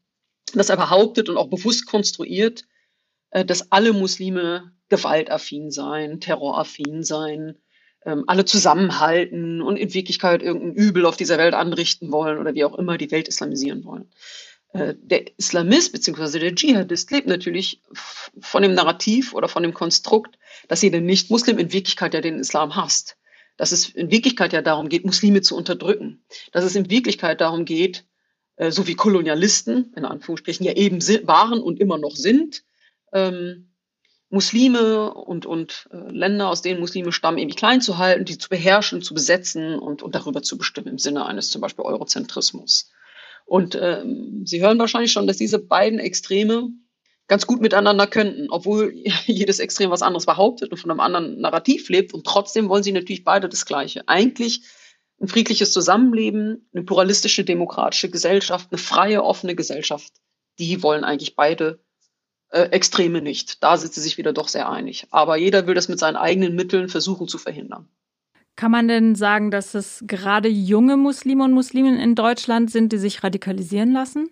dass 0.54 0.68
er 0.68 0.76
behauptet 0.76 1.28
und 1.28 1.38
auch 1.38 1.48
bewusst 1.48 1.86
konstruiert, 1.86 2.64
äh, 3.30 3.44
dass 3.44 3.72
alle 3.72 3.92
Muslime 3.92 4.72
gewaltaffin 4.88 5.70
seien, 5.70 6.20
terroraffin 6.20 7.02
seien, 7.02 7.58
ähm, 8.04 8.24
alle 8.26 8.44
zusammenhalten 8.44 9.62
und 9.62 9.76
in 9.76 9.92
Wirklichkeit 9.92 10.42
irgendein 10.42 10.74
Übel 10.74 11.06
auf 11.06 11.16
dieser 11.16 11.38
Welt 11.38 11.54
anrichten 11.54 12.12
wollen 12.12 12.38
oder 12.38 12.54
wie 12.54 12.64
auch 12.64 12.78
immer 12.78 12.98
die 12.98 13.10
Welt 13.10 13.26
islamisieren 13.26 13.84
wollen. 13.84 14.10
Äh, 14.76 14.94
der 14.98 15.38
Islamist 15.38 15.92
bzw. 15.92 16.38
der 16.38 16.54
Dschihadist 16.54 17.10
lebt 17.10 17.26
natürlich 17.26 17.80
von 18.40 18.62
dem 18.62 18.74
Narrativ 18.74 19.32
oder 19.32 19.48
von 19.48 19.62
dem 19.62 19.72
Konstrukt, 19.72 20.38
dass 20.68 20.82
jeder 20.82 21.00
Nicht-Muslim 21.00 21.58
in 21.58 21.72
Wirklichkeit 21.72 22.14
ja 22.14 22.20
den 22.20 22.38
Islam 22.38 22.76
hasst. 22.76 23.16
Dass 23.56 23.72
es 23.72 23.88
in 23.88 24.10
Wirklichkeit 24.10 24.52
ja 24.52 24.60
darum 24.60 24.88
geht, 24.88 25.06
Muslime 25.06 25.40
zu 25.40 25.56
unterdrücken. 25.56 26.22
Dass 26.52 26.64
es 26.64 26.76
in 26.76 26.90
Wirklichkeit 26.90 27.40
darum 27.40 27.64
geht, 27.64 28.04
äh, 28.56 28.70
so 28.70 28.86
wie 28.86 28.94
Kolonialisten, 28.94 29.94
in 29.96 30.04
Anführungsstrichen, 30.04 30.66
ja 30.66 30.72
eben 30.72 31.00
waren 31.26 31.60
und 31.60 31.80
immer 31.80 31.96
noch 31.96 32.14
sind, 32.14 32.64
ähm, 33.12 33.70
Muslime 34.28 35.14
und, 35.14 35.46
und 35.46 35.88
äh, 35.92 36.10
Länder, 36.10 36.48
aus 36.50 36.60
denen 36.60 36.80
Muslime 36.80 37.12
stammen, 37.12 37.38
irgendwie 37.38 37.56
klein 37.56 37.80
zu 37.80 37.96
halten, 37.96 38.24
die 38.24 38.36
zu 38.36 38.48
beherrschen, 38.50 39.00
zu 39.00 39.14
besetzen 39.14 39.78
und, 39.78 40.02
und 40.02 40.14
darüber 40.14 40.42
zu 40.42 40.58
bestimmen 40.58 40.88
im 40.88 40.98
Sinne 40.98 41.24
eines 41.24 41.48
zum 41.48 41.62
Beispiel 41.62 41.84
Eurozentrismus. 41.84 42.90
Und 43.46 43.78
ähm, 43.80 44.42
Sie 44.44 44.60
hören 44.60 44.78
wahrscheinlich 44.78 45.12
schon, 45.12 45.26
dass 45.26 45.38
diese 45.38 45.58
beiden 45.58 45.98
Extreme 45.98 46.68
ganz 47.28 47.46
gut 47.46 47.60
miteinander 47.60 48.06
könnten, 48.06 48.50
obwohl 48.50 48.92
jedes 49.26 49.60
Extrem 49.60 49.90
was 49.90 50.02
anderes 50.02 50.26
behauptet 50.26 50.70
und 50.72 50.78
von 50.78 50.90
einem 50.90 51.00
anderen 51.00 51.40
Narrativ 51.40 51.88
lebt. 51.88 52.12
Und 52.12 52.26
trotzdem 52.26 52.68
wollen 52.68 52.82
sie 52.82 52.92
natürlich 52.92 53.24
beide 53.24 53.48
das 53.48 53.64
Gleiche. 53.64 54.06
Eigentlich 54.08 54.62
ein 55.20 55.28
friedliches 55.28 55.72
Zusammenleben, 55.72 56.68
eine 56.74 56.84
pluralistische, 56.84 57.44
demokratische 57.44 58.10
Gesellschaft, 58.10 58.68
eine 58.70 58.78
freie, 58.78 59.22
offene 59.22 59.54
Gesellschaft. 59.54 60.12
Die 60.58 60.82
wollen 60.82 61.04
eigentlich 61.04 61.36
beide 61.36 61.80
äh, 62.50 62.62
Extreme 62.70 63.22
nicht. 63.22 63.62
Da 63.62 63.76
sind 63.76 63.94
sie 63.94 64.00
sich 64.00 64.18
wieder 64.18 64.32
doch 64.32 64.48
sehr 64.48 64.68
einig. 64.68 65.06
Aber 65.10 65.36
jeder 65.36 65.66
will 65.66 65.74
das 65.74 65.88
mit 65.88 65.98
seinen 65.98 66.16
eigenen 66.16 66.54
Mitteln 66.54 66.88
versuchen 66.88 67.28
zu 67.28 67.38
verhindern. 67.38 67.88
Kann 68.56 68.70
man 68.70 68.88
denn 68.88 69.14
sagen, 69.14 69.50
dass 69.50 69.74
es 69.74 70.02
gerade 70.06 70.48
junge 70.48 70.96
Muslime 70.96 71.44
und 71.44 71.52
Musliminnen 71.52 72.00
in 72.00 72.14
Deutschland 72.14 72.70
sind, 72.70 72.90
die 72.90 72.98
sich 72.98 73.22
radikalisieren 73.22 73.92
lassen? 73.92 74.30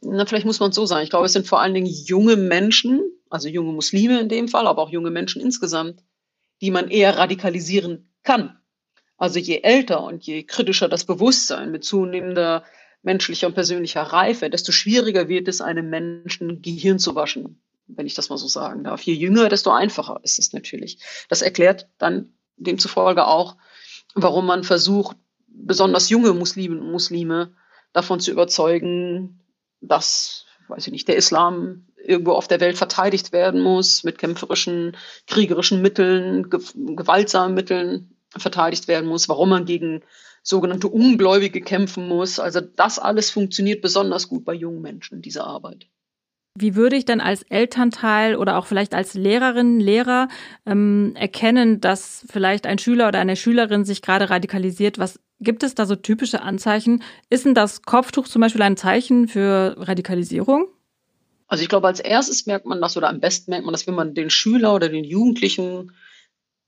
Na, 0.00 0.26
vielleicht 0.26 0.46
muss 0.46 0.58
man 0.58 0.70
es 0.70 0.76
so 0.76 0.84
sagen. 0.84 1.04
Ich 1.04 1.10
glaube, 1.10 1.26
es 1.26 1.32
sind 1.32 1.46
vor 1.46 1.60
allen 1.60 1.74
Dingen 1.74 1.86
junge 1.86 2.36
Menschen, 2.36 3.00
also 3.30 3.48
junge 3.48 3.72
Muslime 3.72 4.20
in 4.20 4.28
dem 4.28 4.48
Fall, 4.48 4.66
aber 4.66 4.82
auch 4.82 4.90
junge 4.90 5.10
Menschen 5.10 5.40
insgesamt, 5.40 6.02
die 6.60 6.72
man 6.72 6.88
eher 6.88 7.16
radikalisieren 7.16 8.12
kann. 8.24 8.58
Also 9.16 9.38
je 9.38 9.60
älter 9.62 10.02
und 10.02 10.24
je 10.24 10.42
kritischer 10.44 10.88
das 10.88 11.04
Bewusstsein 11.04 11.70
mit 11.70 11.84
zunehmender 11.84 12.64
menschlicher 13.02 13.46
und 13.46 13.54
persönlicher 13.54 14.02
Reife, 14.02 14.50
desto 14.50 14.72
schwieriger 14.72 15.28
wird 15.28 15.46
es, 15.48 15.60
einem 15.60 15.88
Menschen 15.88 16.62
Gehirn 16.62 16.98
zu 16.98 17.14
waschen, 17.14 17.60
wenn 17.86 18.06
ich 18.06 18.14
das 18.14 18.28
mal 18.28 18.38
so 18.38 18.48
sagen 18.48 18.84
darf. 18.84 19.02
Je 19.02 19.14
jünger, 19.14 19.48
desto 19.48 19.70
einfacher 19.70 20.20
ist 20.22 20.38
es 20.38 20.52
natürlich. 20.52 20.98
Das 21.28 21.42
erklärt 21.42 21.88
dann 21.98 22.32
demzufolge 22.58 23.26
auch, 23.26 23.56
warum 24.14 24.46
man 24.46 24.64
versucht, 24.64 25.16
besonders 25.46 26.08
junge 26.08 26.32
Musliminnen 26.32 26.82
und 26.82 26.92
Muslime 26.92 27.52
davon 27.92 28.20
zu 28.20 28.30
überzeugen, 28.30 29.40
dass, 29.80 30.46
weiß 30.68 30.86
ich 30.86 30.92
nicht, 30.92 31.08
der 31.08 31.16
Islam 31.16 31.86
irgendwo 31.96 32.32
auf 32.32 32.48
der 32.48 32.60
Welt 32.60 32.78
verteidigt 32.78 33.32
werden 33.32 33.60
muss, 33.60 34.04
mit 34.04 34.18
kämpferischen, 34.18 34.96
kriegerischen 35.26 35.82
Mitteln, 35.82 36.48
gewaltsamen 36.50 37.54
Mitteln 37.54 38.16
verteidigt 38.36 38.88
werden 38.88 39.08
muss, 39.08 39.28
warum 39.28 39.50
man 39.50 39.64
gegen 39.64 40.02
sogenannte 40.42 40.88
Ungläubige 40.88 41.60
kämpfen 41.60 42.08
muss. 42.08 42.38
Also 42.38 42.60
das 42.60 42.98
alles 42.98 43.30
funktioniert 43.30 43.82
besonders 43.82 44.28
gut 44.28 44.44
bei 44.44 44.54
jungen 44.54 44.80
Menschen, 44.80 45.22
diese 45.22 45.44
Arbeit. 45.44 45.86
Wie 46.60 46.74
würde 46.74 46.96
ich 46.96 47.04
dann 47.04 47.20
als 47.20 47.42
Elternteil 47.42 48.36
oder 48.36 48.58
auch 48.58 48.66
vielleicht 48.66 48.94
als 48.94 49.14
Lehrerin, 49.14 49.78
Lehrer 49.78 50.28
ähm, 50.66 51.14
erkennen, 51.14 51.80
dass 51.80 52.24
vielleicht 52.30 52.66
ein 52.66 52.78
Schüler 52.78 53.08
oder 53.08 53.20
eine 53.20 53.36
Schülerin 53.36 53.84
sich 53.84 54.02
gerade 54.02 54.28
radikalisiert? 54.28 54.98
Was 54.98 55.20
gibt 55.40 55.62
es 55.62 55.74
da 55.74 55.86
so 55.86 55.94
typische 55.94 56.42
Anzeichen? 56.42 57.02
Ist 57.30 57.44
denn 57.44 57.54
das 57.54 57.82
Kopftuch 57.82 58.26
zum 58.26 58.40
Beispiel 58.40 58.62
ein 58.62 58.76
Zeichen 58.76 59.28
für 59.28 59.76
Radikalisierung? 59.78 60.66
Also 61.46 61.62
ich 61.62 61.68
glaube, 61.68 61.86
als 61.86 62.00
erstes 62.00 62.46
merkt 62.46 62.66
man 62.66 62.80
das 62.80 62.96
oder 62.96 63.08
am 63.08 63.20
besten 63.20 63.50
merkt 63.50 63.64
man 63.64 63.72
das, 63.72 63.86
wenn 63.86 63.94
man 63.94 64.14
den 64.14 64.28
Schüler 64.28 64.74
oder 64.74 64.88
den 64.88 65.04
Jugendlichen 65.04 65.92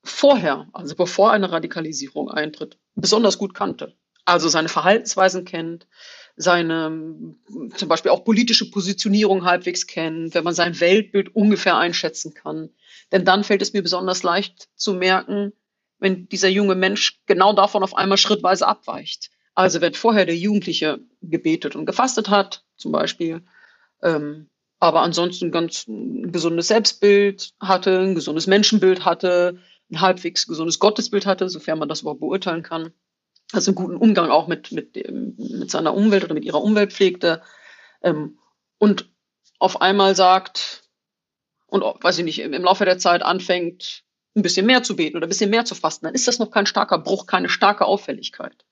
vorher, 0.03 0.69
also 0.73 0.95
bevor 0.95 1.33
eine 1.33 1.51
Radikalisierung 1.51 2.31
eintritt, 2.31 2.79
besonders 2.95 3.39
gut 3.39 3.55
kannte. 3.55 3.95
Also 4.31 4.49
seine 4.49 4.69
Verhaltensweisen 4.69 5.45
kennt, 5.45 5.89
seine 6.37 7.35
zum 7.75 7.89
Beispiel 7.89 8.13
auch 8.13 8.25
politische 8.25 8.71
Positionierung 8.71 9.45
halbwegs 9.45 9.89
kennt, 9.89 10.35
wenn 10.37 10.45
man 10.45 10.55
sein 10.55 10.79
Weltbild 10.79 11.35
ungefähr 11.35 11.77
einschätzen 11.77 12.33
kann. 12.33 12.71
Denn 13.11 13.25
dann 13.25 13.43
fällt 13.43 13.61
es 13.61 13.73
mir 13.73 13.83
besonders 13.83 14.23
leicht 14.23 14.69
zu 14.77 14.95
merken, 14.95 15.53
wenn 15.99 16.29
dieser 16.29 16.49
junge 16.49 16.77
Mensch 16.77 17.21
genau 17.27 17.53
davon 17.53 17.83
auf 17.83 17.97
einmal 17.97 18.19
schrittweise 18.19 18.69
abweicht. 18.69 19.31
Also 19.57 19.81
wenn 19.81 19.95
vorher 19.95 20.27
der 20.27 20.37
Jugendliche 20.37 21.01
gebetet 21.23 21.75
und 21.75 21.85
gefastet 21.85 22.31
hat, 22.31 22.63
zum 22.77 22.93
Beispiel, 22.93 23.43
ähm, 24.01 24.49
aber 24.79 25.03
ansonsten 25.03 25.51
ganz 25.51 25.89
ein 25.89 26.31
gesundes 26.31 26.69
Selbstbild 26.69 27.53
hatte, 27.59 27.99
ein 27.99 28.15
gesundes 28.15 28.47
Menschenbild 28.47 29.05
hatte, 29.05 29.59
ein 29.91 30.01
halbwegs 30.01 30.47
gesundes 30.47 30.79
Gottesbild 30.79 31.27
hatte, 31.27 31.49
sofern 31.49 31.81
man 31.81 31.89
das 31.89 32.03
überhaupt 32.03 32.21
beurteilen 32.21 32.63
kann. 32.63 32.93
Also 33.53 33.71
einen 33.71 33.77
guten 33.77 33.97
Umgang 33.97 34.31
auch 34.31 34.47
mit, 34.47 34.73
mit, 34.73 34.95
mit 35.11 35.71
seiner 35.71 35.95
Umwelt 35.95 36.25
oder 36.25 36.35
mit 36.35 36.45
ihrer 36.45 36.63
Umwelt 36.63 36.93
pflegte. 36.93 37.43
Ähm, 38.03 38.39
und 38.79 39.11
auf 39.59 39.81
einmal 39.81 40.15
sagt, 40.15 40.85
und 41.67 41.83
weiß 41.83 42.19
ich 42.19 42.25
nicht, 42.25 42.41
im, 42.41 42.53
im 42.53 42.65
Laufe 42.65 42.85
der 42.85 42.99
Zeit 42.99 43.23
anfängt, 43.23 44.05
ein 44.37 44.43
bisschen 44.43 44.67
mehr 44.67 44.83
zu 44.83 44.97
beten 44.97 45.17
oder 45.17 45.27
ein 45.27 45.31
bisschen 45.31 45.51
mehr 45.51 45.65
zu 45.65 45.75
fasten, 45.75 46.07
dann 46.07 46.15
ist 46.15 46.29
das 46.29 46.39
noch 46.39 46.51
kein 46.51 46.67
starker 46.67 46.99
Bruch, 46.99 47.27
keine 47.27 47.49
starke 47.49 47.85
Auffälligkeit. 47.85 48.65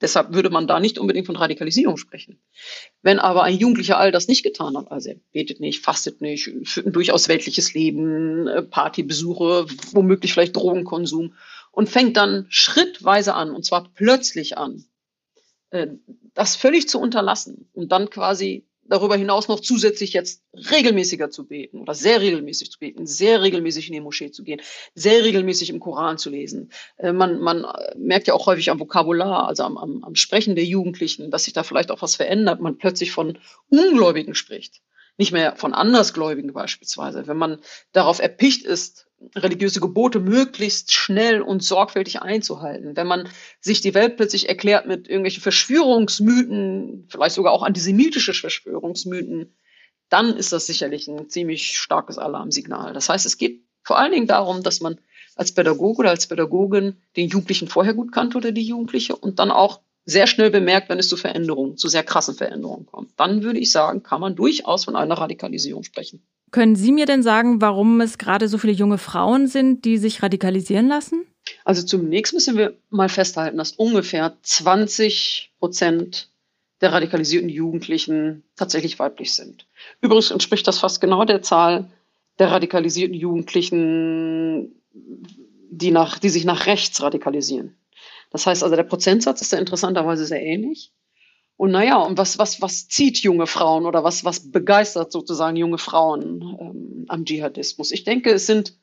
Deshalb 0.00 0.34
würde 0.34 0.50
man 0.50 0.66
da 0.66 0.80
nicht 0.80 0.98
unbedingt 0.98 1.26
von 1.26 1.36
Radikalisierung 1.36 1.96
sprechen. 1.96 2.38
Wenn 3.00 3.18
aber 3.18 3.44
ein 3.44 3.56
Jugendlicher 3.56 3.96
all 3.96 4.12
das 4.12 4.28
nicht 4.28 4.42
getan 4.42 4.76
hat, 4.76 4.90
also 4.90 5.10
er 5.10 5.16
betet 5.32 5.60
nicht, 5.60 5.82
fastet 5.82 6.20
nicht, 6.20 6.50
führt 6.64 6.86
ein 6.86 6.92
durchaus 6.92 7.28
weltliches 7.28 7.72
Leben, 7.72 8.46
äh, 8.46 8.62
Partybesuche, 8.62 9.66
womöglich 9.92 10.32
vielleicht 10.32 10.56
Drogenkonsum 10.56 11.34
und 11.74 11.88
fängt 11.88 12.16
dann 12.16 12.46
schrittweise 12.48 13.34
an, 13.34 13.50
und 13.50 13.64
zwar 13.64 13.90
plötzlich 13.94 14.56
an, 14.56 14.84
äh, 15.70 15.88
das 16.34 16.56
völlig 16.56 16.88
zu 16.88 17.00
unterlassen 17.00 17.68
und 17.72 17.92
dann 17.92 18.10
quasi 18.10 18.66
darüber 18.86 19.16
hinaus 19.16 19.48
noch 19.48 19.60
zusätzlich 19.60 20.12
jetzt 20.12 20.42
regelmäßiger 20.52 21.30
zu 21.30 21.46
beten 21.46 21.80
oder 21.80 21.94
sehr 21.94 22.20
regelmäßig 22.20 22.70
zu 22.70 22.78
beten, 22.78 23.06
sehr 23.06 23.42
regelmäßig 23.42 23.86
in 23.86 23.94
die 23.94 24.00
Moschee 24.00 24.30
zu 24.30 24.44
gehen, 24.44 24.60
sehr 24.94 25.24
regelmäßig 25.24 25.70
im 25.70 25.80
Koran 25.80 26.18
zu 26.18 26.30
lesen. 26.30 26.70
Äh, 26.96 27.12
man, 27.12 27.40
man 27.40 27.66
merkt 27.96 28.28
ja 28.28 28.34
auch 28.34 28.46
häufig 28.46 28.70
am 28.70 28.80
Vokabular, 28.80 29.48
also 29.48 29.64
am, 29.64 29.78
am, 29.78 30.04
am 30.04 30.14
Sprechen 30.14 30.54
der 30.54 30.64
Jugendlichen, 30.64 31.30
dass 31.30 31.44
sich 31.44 31.54
da 31.54 31.62
vielleicht 31.62 31.90
auch 31.90 32.02
was 32.02 32.16
verändert, 32.16 32.60
man 32.60 32.78
plötzlich 32.78 33.10
von 33.12 33.38
Ungläubigen 33.68 34.34
spricht, 34.34 34.82
nicht 35.16 35.32
mehr 35.32 35.56
von 35.56 35.74
Andersgläubigen 35.74 36.52
beispielsweise. 36.52 37.26
Wenn 37.26 37.36
man 37.36 37.60
darauf 37.92 38.18
erpicht 38.18 38.64
ist, 38.64 39.06
religiöse 39.34 39.80
Gebote 39.80 40.20
möglichst 40.20 40.92
schnell 40.92 41.40
und 41.40 41.62
sorgfältig 41.62 42.20
einzuhalten. 42.20 42.96
Wenn 42.96 43.06
man 43.06 43.28
sich 43.60 43.80
die 43.80 43.94
Welt 43.94 44.16
plötzlich 44.16 44.48
erklärt 44.48 44.86
mit 44.86 45.08
irgendwelchen 45.08 45.42
Verschwörungsmythen, 45.42 47.08
vielleicht 47.08 47.34
sogar 47.34 47.52
auch 47.52 47.62
antisemitische 47.62 48.34
Verschwörungsmythen, 48.34 49.56
dann 50.08 50.36
ist 50.36 50.52
das 50.52 50.66
sicherlich 50.66 51.08
ein 51.08 51.30
ziemlich 51.30 51.78
starkes 51.78 52.18
Alarmsignal. 52.18 52.92
Das 52.92 53.08
heißt, 53.08 53.24
es 53.24 53.38
geht 53.38 53.64
vor 53.82 53.98
allen 53.98 54.12
Dingen 54.12 54.26
darum, 54.26 54.62
dass 54.62 54.80
man 54.80 55.00
als 55.36 55.52
Pädagoge 55.52 56.00
oder 56.00 56.10
als 56.10 56.26
Pädagogin 56.26 56.96
den 57.16 57.28
Jugendlichen 57.28 57.68
vorher 57.68 57.94
gut 57.94 58.12
kannte 58.12 58.36
oder 58.36 58.52
die 58.52 58.62
Jugendliche 58.62 59.16
und 59.16 59.38
dann 59.38 59.50
auch 59.50 59.80
sehr 60.06 60.26
schnell 60.26 60.50
bemerkt, 60.50 60.88
wenn 60.88 60.98
es 60.98 61.08
zu 61.08 61.16
Veränderungen, 61.16 61.76
zu 61.76 61.88
sehr 61.88 62.02
krassen 62.02 62.34
Veränderungen 62.34 62.86
kommt. 62.86 63.12
Dann 63.16 63.42
würde 63.42 63.58
ich 63.58 63.72
sagen, 63.72 64.02
kann 64.02 64.20
man 64.20 64.36
durchaus 64.36 64.84
von 64.84 64.96
einer 64.96 65.14
Radikalisierung 65.14 65.82
sprechen. 65.82 66.22
Können 66.50 66.76
Sie 66.76 66.92
mir 66.92 67.06
denn 67.06 67.22
sagen, 67.22 67.60
warum 67.60 68.00
es 68.00 68.18
gerade 68.18 68.48
so 68.48 68.58
viele 68.58 68.72
junge 68.72 68.98
Frauen 68.98 69.48
sind, 69.48 69.84
die 69.84 69.98
sich 69.98 70.22
radikalisieren 70.22 70.88
lassen? 70.88 71.26
Also 71.64 71.82
zunächst 71.82 72.32
müssen 72.32 72.56
wir 72.56 72.74
mal 72.90 73.08
festhalten, 73.08 73.58
dass 73.58 73.72
ungefähr 73.72 74.36
20 74.42 75.52
Prozent 75.58 76.28
der 76.80 76.92
radikalisierten 76.92 77.48
Jugendlichen 77.48 78.44
tatsächlich 78.56 78.98
weiblich 78.98 79.34
sind. 79.34 79.66
Übrigens 80.00 80.30
entspricht 80.30 80.66
das 80.66 80.78
fast 80.78 81.00
genau 81.00 81.24
der 81.24 81.42
Zahl 81.42 81.90
der 82.38 82.50
radikalisierten 82.50 83.14
Jugendlichen, 83.14 84.74
die, 84.92 85.90
nach, 85.90 86.18
die 86.18 86.28
sich 86.28 86.44
nach 86.44 86.66
rechts 86.66 87.02
radikalisieren. 87.02 87.74
Das 88.34 88.48
heißt 88.48 88.64
also, 88.64 88.74
der 88.74 88.82
Prozentsatz 88.82 89.42
ist 89.42 89.52
ja 89.52 89.60
interessanterweise 89.60 90.26
sehr 90.26 90.42
ähnlich. 90.42 90.92
Und 91.56 91.70
naja, 91.70 91.98
und 91.98 92.18
was, 92.18 92.36
was, 92.36 92.60
was 92.60 92.88
zieht 92.88 93.20
junge 93.20 93.46
Frauen 93.46 93.86
oder 93.86 94.02
was, 94.02 94.24
was 94.24 94.50
begeistert 94.50 95.12
sozusagen 95.12 95.54
junge 95.54 95.78
Frauen 95.78 96.42
ähm, 96.60 97.04
am 97.06 97.24
Dschihadismus? 97.24 97.92
Ich 97.92 98.02
denke, 98.02 98.32
es 98.32 98.46
sind 98.46 98.76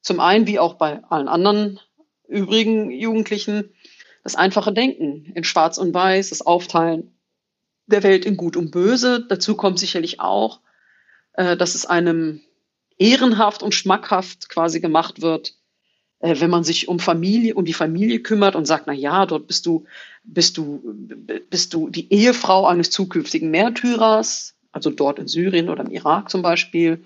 zum 0.00 0.20
einen, 0.20 0.46
wie 0.46 0.58
auch 0.58 0.76
bei 0.76 1.04
allen 1.04 1.28
anderen 1.28 1.80
übrigen 2.26 2.90
Jugendlichen, 2.90 3.74
das 4.22 4.36
einfache 4.36 4.72
Denken 4.72 5.30
in 5.34 5.44
Schwarz 5.44 5.76
und 5.76 5.92
Weiß, 5.92 6.30
das 6.30 6.40
Aufteilen 6.40 7.14
der 7.84 8.04
Welt 8.04 8.24
in 8.24 8.38
Gut 8.38 8.56
und 8.56 8.70
Böse. 8.70 9.26
Dazu 9.28 9.54
kommt 9.54 9.78
sicherlich 9.78 10.20
auch, 10.20 10.60
äh, 11.34 11.58
dass 11.58 11.74
es 11.74 11.84
einem 11.84 12.40
ehrenhaft 12.96 13.62
und 13.62 13.74
schmackhaft 13.74 14.48
quasi 14.48 14.80
gemacht 14.80 15.20
wird, 15.20 15.58
wenn 16.24 16.50
man 16.50 16.64
sich 16.64 16.88
um 16.88 16.98
Familie, 16.98 17.54
um 17.54 17.66
die 17.66 17.74
Familie 17.74 18.20
kümmert 18.20 18.56
und 18.56 18.64
sagt, 18.64 18.86
na 18.86 18.94
ja, 18.94 19.26
dort 19.26 19.46
bist 19.46 19.66
du, 19.66 19.84
bist 20.24 20.56
du, 20.56 20.80
bist 21.50 21.74
du 21.74 21.90
die 21.90 22.10
Ehefrau 22.10 22.66
eines 22.66 22.90
zukünftigen 22.90 23.50
Märtyrers, 23.50 24.54
also 24.72 24.90
dort 24.90 25.18
in 25.18 25.28
Syrien 25.28 25.68
oder 25.68 25.84
im 25.84 25.90
Irak 25.90 26.30
zum 26.30 26.40
Beispiel, 26.40 27.04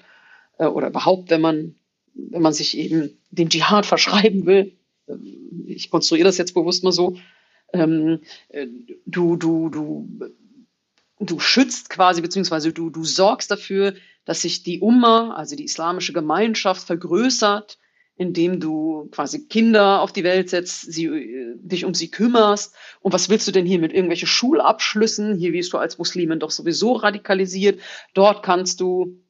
äh, 0.59 0.67
oder 0.67 0.89
überhaupt, 0.89 1.31
wenn 1.31 1.41
man, 1.41 1.75
wenn 2.15 2.43
man 2.43 2.53
sich 2.53 2.79
eben 2.79 3.19
dem 3.31 3.49
Dschihad 3.49 3.87
verschreiben 3.87 4.47
will. 4.47 4.73
Äh, 5.09 5.15
ich 5.67 5.91
konstruiere 5.91 6.29
das 6.29 6.39
jetzt 6.39 6.55
bewusst 6.55 6.85
mal 6.85 6.93
so. 6.93 7.19
Ähm, 7.73 8.21
du, 9.05 9.37
du, 9.37 9.69
du, 9.69 10.09
du 11.19 11.41
schützt 11.41 11.91
quasi, 11.91 12.23
beziehungsweise 12.23 12.73
du, 12.73 12.89
du 12.89 13.05
sorgst 13.05 13.51
dafür, 13.51 13.95
dass 14.25 14.43
sich 14.43 14.63
die 14.63 14.79
Umma, 14.81 15.35
also 15.35 15.57
die 15.57 15.65
islamische 15.65 16.13
Gemeinschaft, 16.13 16.87
vergrößert, 16.87 17.79
indem 18.19 18.59
du 18.59 19.09
quasi 19.13 19.47
Kinder 19.47 20.03
auf 20.03 20.13
die 20.13 20.25
Welt 20.25 20.51
setzt, 20.51 20.93
sie, 20.93 21.07
äh, 21.07 21.55
dich 21.57 21.85
um 21.85 21.95
sie 21.95 22.11
kümmerst. 22.11 22.75
Und 23.01 23.13
was 23.13 23.31
willst 23.31 23.47
du 23.47 23.53
denn 23.53 23.65
hier 23.65 23.79
mit 23.79 23.93
irgendwelchen 23.93 24.29
Schulabschlüssen? 24.29 25.37
Hier 25.37 25.53
wirst 25.53 25.73
du 25.73 25.79
als 25.79 25.99
Muslimin 25.99 26.41
doch 26.41 26.51
sowieso 26.51 26.93
radikalisiert. 26.95 27.81
Dort 28.15 28.43
kannst 28.43 28.81
du 28.81 29.21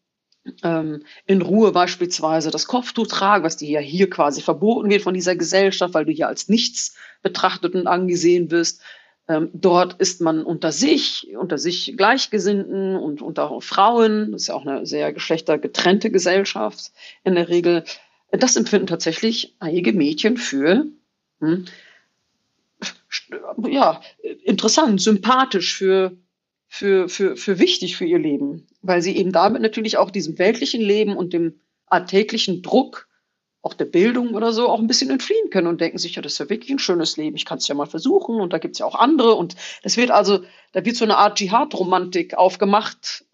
ähm, 0.62 1.04
in 1.26 1.42
Ruhe 1.42 1.73
beispielsweise 1.73 2.50
das 2.50 2.66
Kopftuch 2.66 3.07
tragen, 3.07 3.45
was 3.45 3.59
dir 3.59 3.68
ja 3.68 3.80
hier 3.80 4.09
quasi 4.09 4.40
verboten 4.40 4.88
wird 4.88 5.02
von 5.02 5.12
dieser 5.14 5.37
Gesellschaft, 5.37 5.92
weil 5.92 6.07
du 6.07 6.12
hier 6.12 6.28
als 6.28 6.49
nichts 6.49 6.97
betrachtet 7.23 7.75
und 7.75 7.87
angesehen 7.87 8.50
wirst. 8.50 8.80
Ähm, 9.28 9.50
dort 9.52 10.00
ist 10.00 10.23
man 10.23 10.42
unter 10.42 10.73
sich, 10.73 11.28
unter 11.38 11.59
sich 11.59 11.95
Gleichgesinnten 11.95 12.97
und 12.97 13.21
unter 13.21 13.61
Frauen. 13.61 14.33
Das 14.33 14.42
ist 14.42 14.49
ja 14.49 14.54
auch 14.54 14.64
eine 14.64 14.87
sehr 14.87 15.12
geschlechtergetrennte 15.12 16.11
Gesellschaft 16.11 16.92
in 17.25 17.35
der 17.35 17.50
Regel. 17.50 17.85
Das 18.30 18.56
empfinden 18.56 18.87
tatsächlich 18.87 19.56
einige 19.58 19.92
Mädchen 19.92 20.37
für 20.37 20.87
hm, 21.40 21.66
ja, 23.68 24.00
interessant, 24.44 25.00
sympathisch, 25.00 25.76
für, 25.76 26.16
für, 26.68 27.08
für, 27.08 27.37
für 27.37 27.58
wichtig 27.58 27.97
für 27.97 28.04
ihr 28.04 28.18
Leben, 28.18 28.66
weil 28.82 29.02
sie 29.02 29.16
eben 29.16 29.32
damit 29.32 29.62
natürlich 29.62 29.97
auch 29.97 30.11
diesem 30.11 30.38
weltlichen 30.38 30.80
Leben 30.80 31.16
und 31.16 31.32
dem 31.32 31.61
alltäglichen 31.87 32.62
Druck, 32.62 33.08
auch 33.62 33.75
der 33.75 33.87
Bildung 33.87 34.35
oder 34.35 34.52
so, 34.52 34.68
auch 34.68 34.78
ein 34.78 34.87
bisschen 34.87 35.11
entfliehen 35.11 35.50
können 35.50 35.66
und 35.66 35.80
denken 35.80 35.99
sich, 35.99 36.14
ja, 36.14 36.23
das 36.23 36.32
ist 36.32 36.38
ja 36.38 36.49
wirklich 36.49 36.70
ein 36.70 36.78
schönes 36.78 37.16
Leben, 37.16 37.37
ich 37.37 37.44
kann 37.44 37.58
es 37.58 37.66
ja 37.66 37.75
mal 37.75 37.87
versuchen 37.87 38.40
und 38.40 38.52
da 38.52 38.58
gibt 38.58 38.76
es 38.76 38.78
ja 38.78 38.87
auch 38.87 38.94
andere 38.94 39.35
und 39.35 39.56
es 39.82 39.97
wird 39.97 40.11
also, 40.11 40.44
da 40.73 40.85
wird 40.85 40.97
so 40.97 41.04
eine 41.04 41.16
Art 41.16 41.38
Dschihad-Romantik 41.38 42.35
aufgemacht, 42.35 43.25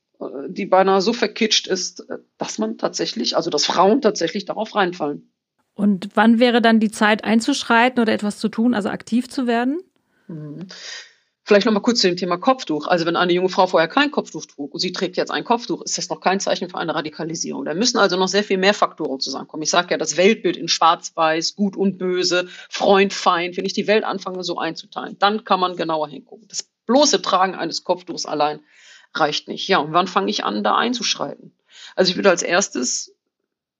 die 0.48 0.66
beinahe 0.66 1.00
so 1.00 1.12
verkitscht 1.12 1.66
ist, 1.66 2.06
dass 2.38 2.58
man 2.58 2.78
tatsächlich, 2.78 3.36
also 3.36 3.50
dass 3.50 3.66
Frauen 3.66 4.00
tatsächlich 4.00 4.44
darauf 4.44 4.74
reinfallen. 4.74 5.30
Und 5.74 6.10
wann 6.14 6.38
wäre 6.38 6.62
dann 6.62 6.80
die 6.80 6.90
Zeit 6.90 7.24
einzuschreiten 7.24 8.00
oder 8.00 8.12
etwas 8.12 8.38
zu 8.38 8.48
tun, 8.48 8.74
also 8.74 8.88
aktiv 8.88 9.28
zu 9.28 9.46
werden? 9.46 9.80
Mhm. 10.28 10.68
Vielleicht 11.46 11.66
noch 11.66 11.74
mal 11.74 11.80
kurz 11.80 12.00
zu 12.00 12.06
dem 12.06 12.16
Thema 12.16 12.38
Kopftuch. 12.38 12.86
Also 12.86 13.04
wenn 13.04 13.16
eine 13.16 13.34
junge 13.34 13.50
Frau 13.50 13.66
vorher 13.66 13.88
kein 13.88 14.10
Kopftuch 14.10 14.46
trug 14.46 14.72
und 14.72 14.80
sie 14.80 14.92
trägt 14.92 15.18
jetzt 15.18 15.30
ein 15.30 15.44
Kopftuch, 15.44 15.82
ist 15.82 15.98
das 15.98 16.08
noch 16.08 16.20
kein 16.20 16.40
Zeichen 16.40 16.70
für 16.70 16.78
eine 16.78 16.94
Radikalisierung. 16.94 17.66
Da 17.66 17.74
müssen 17.74 17.98
also 17.98 18.16
noch 18.16 18.28
sehr 18.28 18.44
viel 18.44 18.56
mehr 18.56 18.72
Faktoren 18.72 19.20
zusammenkommen. 19.20 19.62
Ich 19.62 19.68
sage 19.68 19.88
ja, 19.90 19.98
das 19.98 20.16
Weltbild 20.16 20.56
in 20.56 20.68
Schwarz-Weiß, 20.68 21.54
Gut 21.54 21.76
und 21.76 21.98
Böse, 21.98 22.48
Freund, 22.70 23.12
Feind. 23.12 23.58
Wenn 23.58 23.66
ich 23.66 23.74
die 23.74 23.86
Welt 23.86 24.04
anfange 24.04 24.42
so 24.42 24.56
einzuteilen, 24.56 25.18
dann 25.18 25.44
kann 25.44 25.60
man 25.60 25.76
genauer 25.76 26.08
hingucken. 26.08 26.48
Das 26.48 26.62
bloße 26.86 27.20
Tragen 27.20 27.54
eines 27.54 27.84
Kopftuchs 27.84 28.24
allein 28.24 28.60
reicht 29.14 29.48
nicht. 29.48 29.68
Ja, 29.68 29.78
und 29.78 29.92
wann 29.92 30.08
fange 30.08 30.30
ich 30.30 30.44
an, 30.44 30.64
da 30.64 30.76
einzuschreiten? 30.76 31.52
Also 31.96 32.10
ich 32.10 32.16
würde 32.16 32.30
als 32.30 32.42
erstes, 32.42 33.14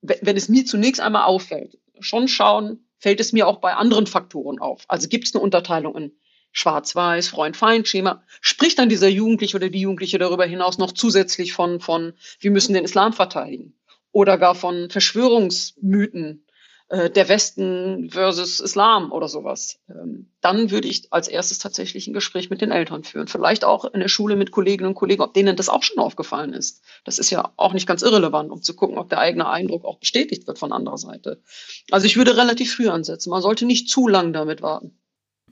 wenn 0.02 0.36
es 0.36 0.48
mir 0.48 0.64
zunächst 0.64 1.00
einmal 1.00 1.24
auffällt, 1.24 1.78
schon 2.00 2.28
schauen, 2.28 2.84
fällt 2.98 3.20
es 3.20 3.32
mir 3.32 3.46
auch 3.46 3.58
bei 3.58 3.74
anderen 3.74 4.06
Faktoren 4.06 4.58
auf. 4.58 4.84
Also 4.88 5.08
gibt 5.08 5.26
es 5.26 5.34
eine 5.34 5.42
Unterteilung 5.42 5.96
in 5.96 6.12
Schwarz-Weiß, 6.52 7.28
Freund-Feind-Schema, 7.28 8.22
spricht 8.40 8.78
dann 8.78 8.88
dieser 8.88 9.08
Jugendliche 9.08 9.56
oder 9.56 9.70
die 9.70 9.80
Jugendliche 9.80 10.18
darüber 10.18 10.46
hinaus 10.46 10.78
noch 10.78 10.92
zusätzlich 10.92 11.52
von, 11.52 11.80
von, 11.80 12.14
wir 12.38 12.50
müssen 12.52 12.74
den 12.74 12.84
Islam 12.84 13.12
verteidigen 13.12 13.74
oder 14.12 14.38
gar 14.38 14.54
von 14.54 14.88
Verschwörungsmythen, 14.88 16.46
äh, 16.88 17.08
der 17.10 17.28
Westen 17.28 18.10
versus 18.10 18.60
Islam 18.60 19.10
oder 19.10 19.26
sowas. 19.26 19.80
Ähm, 19.88 20.30
dann 20.42 20.70
würde 20.70 20.86
ich 20.86 21.12
als 21.12 21.28
erstes 21.28 21.58
tatsächlich 21.58 22.06
ein 22.06 22.12
Gespräch 22.12 22.50
mit 22.50 22.60
den 22.60 22.70
Eltern 22.70 23.04
führen. 23.04 23.26
Vielleicht 23.26 23.64
auch 23.64 23.86
in 23.86 24.00
der 24.00 24.08
Schule 24.08 24.36
mit 24.36 24.50
Kolleginnen 24.50 24.88
und 24.88 24.94
Kollegen, 24.94 25.22
ob 25.22 25.32
denen 25.32 25.56
das 25.56 25.70
auch 25.70 25.82
schon 25.82 25.98
aufgefallen 25.98 26.52
ist. 26.52 26.82
Das 27.04 27.18
ist 27.18 27.30
ja 27.30 27.52
auch 27.56 27.72
nicht 27.72 27.86
ganz 27.86 28.02
irrelevant, 28.02 28.50
um 28.50 28.60
zu 28.60 28.76
gucken, 28.76 28.98
ob 28.98 29.08
der 29.08 29.18
eigene 29.18 29.48
Eindruck 29.48 29.84
auch 29.86 29.98
bestätigt 29.98 30.46
wird 30.46 30.58
von 30.58 30.72
anderer 30.72 30.98
Seite. 30.98 31.40
Also 31.90 32.06
ich 32.06 32.18
würde 32.18 32.36
relativ 32.36 32.74
früh 32.74 32.88
ansetzen. 32.88 33.30
Man 33.30 33.42
sollte 33.42 33.64
nicht 33.64 33.88
zu 33.88 34.06
lang 34.06 34.34
damit 34.34 34.60
warten. 34.60 34.98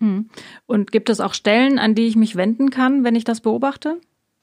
Hm. 0.01 0.29
Und 0.67 0.93
gibt 0.93 1.09
es 1.09 1.21
auch 1.21 1.33
Stellen, 1.33 1.79
an 1.79 1.95
die 1.95 2.09
ich 2.09 2.17
mich 2.17 2.37
wenden 2.37 2.71
kann, 2.71 3.05
wenn 3.05 3.15
ich 3.15 3.25
das 3.25 3.41
beobachte? 3.41 4.01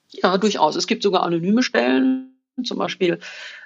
Ja, 0.10 0.38
durchaus. 0.40 0.76
Es 0.76 0.88
gibt 0.88 1.04
sogar 1.04 1.22
anonyme 1.24 1.62
Stellen, 1.62 2.29
zum 2.64 2.78
Beispiel 2.78 3.20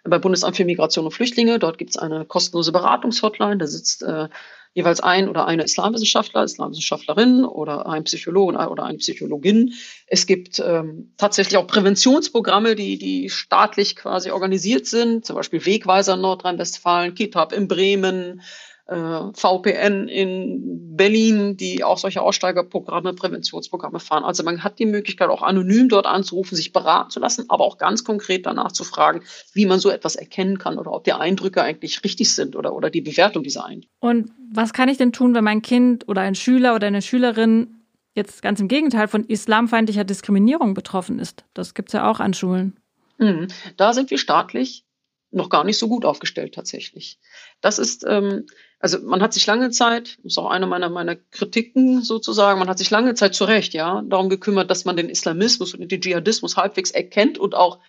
beim 0.03 0.21
Bundesamt 0.21 0.57
für 0.57 0.65
Migration 0.65 1.05
und 1.05 1.11
Flüchtlinge. 1.11 1.59
Dort 1.59 1.77
gibt 1.77 1.91
es 1.91 1.97
eine 1.97 2.25
kostenlose 2.25 2.71
Beratungshotline. 2.71 3.57
Da 3.57 3.67
sitzt 3.67 4.03
äh, 4.03 4.29
jeweils 4.73 4.99
ein 5.01 5.29
oder 5.29 5.45
eine 5.45 5.63
Islamwissenschaftler, 5.63 6.43
Islamwissenschaftlerin 6.43 7.45
oder 7.45 7.87
ein 7.87 8.03
Psychologe 8.05 8.57
oder 8.57 8.83
eine 8.83 8.97
Psychologin. 8.97 9.73
Es 10.07 10.25
gibt 10.25 10.59
ähm, 10.59 11.13
tatsächlich 11.17 11.57
auch 11.57 11.67
Präventionsprogramme, 11.67 12.75
die, 12.75 12.97
die 12.97 13.29
staatlich 13.29 13.95
quasi 13.95 14.31
organisiert 14.31 14.87
sind, 14.87 15.25
zum 15.25 15.35
Beispiel 15.35 15.65
Wegweiser 15.65 16.15
in 16.15 16.21
Nordrhein-Westfalen, 16.21 17.13
Kitab 17.13 17.53
in 17.53 17.67
Bremen, 17.67 18.41
VPN 18.85 20.09
in 20.09 20.95
Berlin, 20.97 21.55
die 21.55 21.85
auch 21.85 21.97
solche 21.97 22.21
Aussteigerprogramme, 22.21 23.13
Präventionsprogramme 23.13 24.01
fahren. 24.01 24.25
Also 24.25 24.43
man 24.43 24.61
hat 24.61 24.77
die 24.77 24.85
Möglichkeit, 24.85 25.29
auch 25.29 25.41
anonym 25.41 25.87
dort 25.87 26.05
anzurufen, 26.05 26.57
sich 26.57 26.73
beraten 26.73 27.09
zu 27.09 27.21
lassen, 27.21 27.45
aber 27.47 27.63
auch 27.63 27.77
ganz 27.77 28.03
konkret 28.03 28.45
danach 28.45 28.73
zu 28.73 28.83
fragen, 28.83 29.21
wie 29.53 29.65
man 29.65 29.79
so 29.79 29.89
etwas 29.89 30.17
erkennen 30.17 30.57
kann 30.57 30.77
oder 30.77 30.91
ob 30.91 31.05
die 31.05 31.13
Eindrücke 31.13 31.63
eigentlich 31.63 32.03
richtig 32.03 32.35
sind 32.35 32.57
oder, 32.57 32.75
oder 32.75 32.89
die 32.89 32.99
Bewertung 32.99 33.43
dieser 33.43 33.63
Eindrücke. 33.63 33.93
Und 34.01 34.31
was 34.51 34.73
kann 34.73 34.89
ich 34.89 34.97
denn 34.97 35.13
tun, 35.13 35.33
wenn 35.33 35.45
mein 35.45 35.61
Kind 35.61 36.09
oder 36.09 36.21
ein 36.21 36.35
Schüler 36.35 36.75
oder 36.75 36.87
eine 36.87 37.01
Schülerin 37.01 37.85
jetzt 38.15 38.41
ganz 38.41 38.59
im 38.59 38.67
Gegenteil 38.67 39.07
von 39.07 39.23
islamfeindlicher 39.23 40.03
Diskriminierung 40.03 40.73
betroffen 40.73 41.19
ist? 41.19 41.45
Das 41.53 41.73
gibt 41.73 41.89
es 41.89 41.93
ja 41.93 42.11
auch 42.11 42.19
an 42.19 42.33
Schulen. 42.33 42.77
Mhm. 43.17 43.47
Da 43.77 43.93
sind 43.93 44.11
wir 44.11 44.17
staatlich 44.17 44.85
noch 45.33 45.49
gar 45.49 45.63
nicht 45.63 45.77
so 45.77 45.87
gut 45.87 46.05
aufgestellt 46.05 46.53
tatsächlich. 46.53 47.19
Das 47.61 47.79
ist, 47.79 48.05
ähm, 48.07 48.45
also 48.83 48.99
man 48.99 49.21
hat 49.21 49.31
sich 49.31 49.47
lange 49.47 49.69
Zeit, 49.69 50.17
das 50.17 50.33
ist 50.33 50.37
auch 50.37 50.49
eine 50.49 50.67
meiner, 50.67 50.89
meiner 50.89 51.15
Kritiken 51.15 52.01
sozusagen, 52.01 52.59
man 52.59 52.67
hat 52.67 52.79
sich 52.79 52.91
lange 52.91 53.13
Zeit 53.13 53.33
zu 53.33 53.45
Recht, 53.45 53.73
ja, 53.73 54.01
darum 54.05 54.27
gekümmert, 54.27 54.69
dass 54.69 54.83
man 54.83 54.97
den 54.97 55.07
Islamismus 55.07 55.73
und 55.73 55.89
den 55.89 56.01
Dschihadismus 56.01 56.57
halbwegs 56.57 56.91
erkennt 56.91 57.37
und 57.37 57.55
auch 57.55 57.79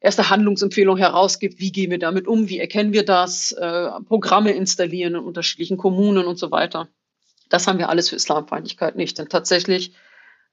erste 0.00 0.28
Handlungsempfehlungen 0.28 1.00
herausgibt, 1.00 1.60
wie 1.60 1.70
gehen 1.70 1.92
wir 1.92 2.00
damit 2.00 2.26
um, 2.26 2.48
wie 2.48 2.58
erkennen 2.58 2.92
wir 2.92 3.04
das, 3.04 3.52
äh, 3.52 3.88
Programme 4.08 4.50
installieren 4.50 5.14
in 5.14 5.20
unterschiedlichen 5.20 5.76
Kommunen 5.76 6.26
und 6.26 6.40
so 6.40 6.50
weiter. 6.50 6.88
Das 7.48 7.68
haben 7.68 7.78
wir 7.78 7.88
alles 7.88 8.08
für 8.08 8.16
Islamfeindlichkeit 8.16 8.96
nicht. 8.96 9.16
Denn 9.16 9.28
tatsächlich 9.28 9.92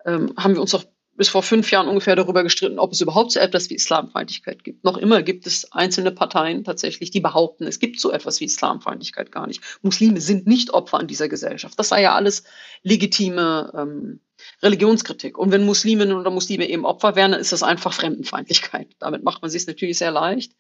ähm, 0.06 0.34
haben 0.38 0.54
wir 0.54 0.62
uns 0.62 0.76
auch 0.76 0.84
bis 1.18 1.30
vor 1.30 1.44
fünf 1.44 1.72
Jahren 1.72 1.88
ungefähr 1.88 2.16
darüber 2.16 2.44
gestritten, 2.44 2.80
ob 2.80 2.94
es 2.94 3.02
überhaupt 3.02 3.32
so 3.32 3.40
etwas 3.40 3.70
wie 3.70 3.76
Islamfeindlichkeit 3.76 4.64
gibt. 4.64 4.84
Noch 4.84 4.98
immer 4.98 5.24
gibt 5.24 5.48
es 5.48 5.72
einzelne 5.72 6.12
Parteien 6.12 6.64
tatsächlich, 6.64 7.10
die 7.10 7.20
behaupten, 7.20 7.66
es 7.66 7.80
gibt 7.80 8.00
so 8.00 8.12
etwas 8.12 8.40
wie 8.40 8.46
Islamfeindlichkeit 8.46 9.32
gar 9.32 9.48
nicht. 9.48 9.62
Muslime 9.82 10.22
sind 10.22 10.46
nicht 10.46 10.70
Opfer 10.74 11.00
an 11.00 11.08
dieser 11.08 11.28
Gesellschaft. 11.28 11.78
Das 11.78 11.90
sei 11.90 12.04
ja 12.04 12.14
alles 12.14 12.44
legitime 12.84 13.74
ähm, 13.76 14.20
Religionskritik. 14.62 15.38
Und 15.38 15.52
wenn 15.52 15.66
Musliminnen 15.66 16.16
oder 16.16 16.30
Muslime 16.30 16.70
eben 16.70 16.86
Opfer 16.86 17.16
wären, 17.16 17.32
dann 17.32 17.42
ist 17.42 17.52
das 17.52 17.64
einfach 17.64 17.94
Fremdenfeindlichkeit. 17.94 18.90
Damit 19.00 19.24
macht 19.24 19.42
man 19.42 19.50
sich 19.50 19.66
natürlich 19.66 19.98
sehr 19.98 20.12
leicht. 20.12 20.54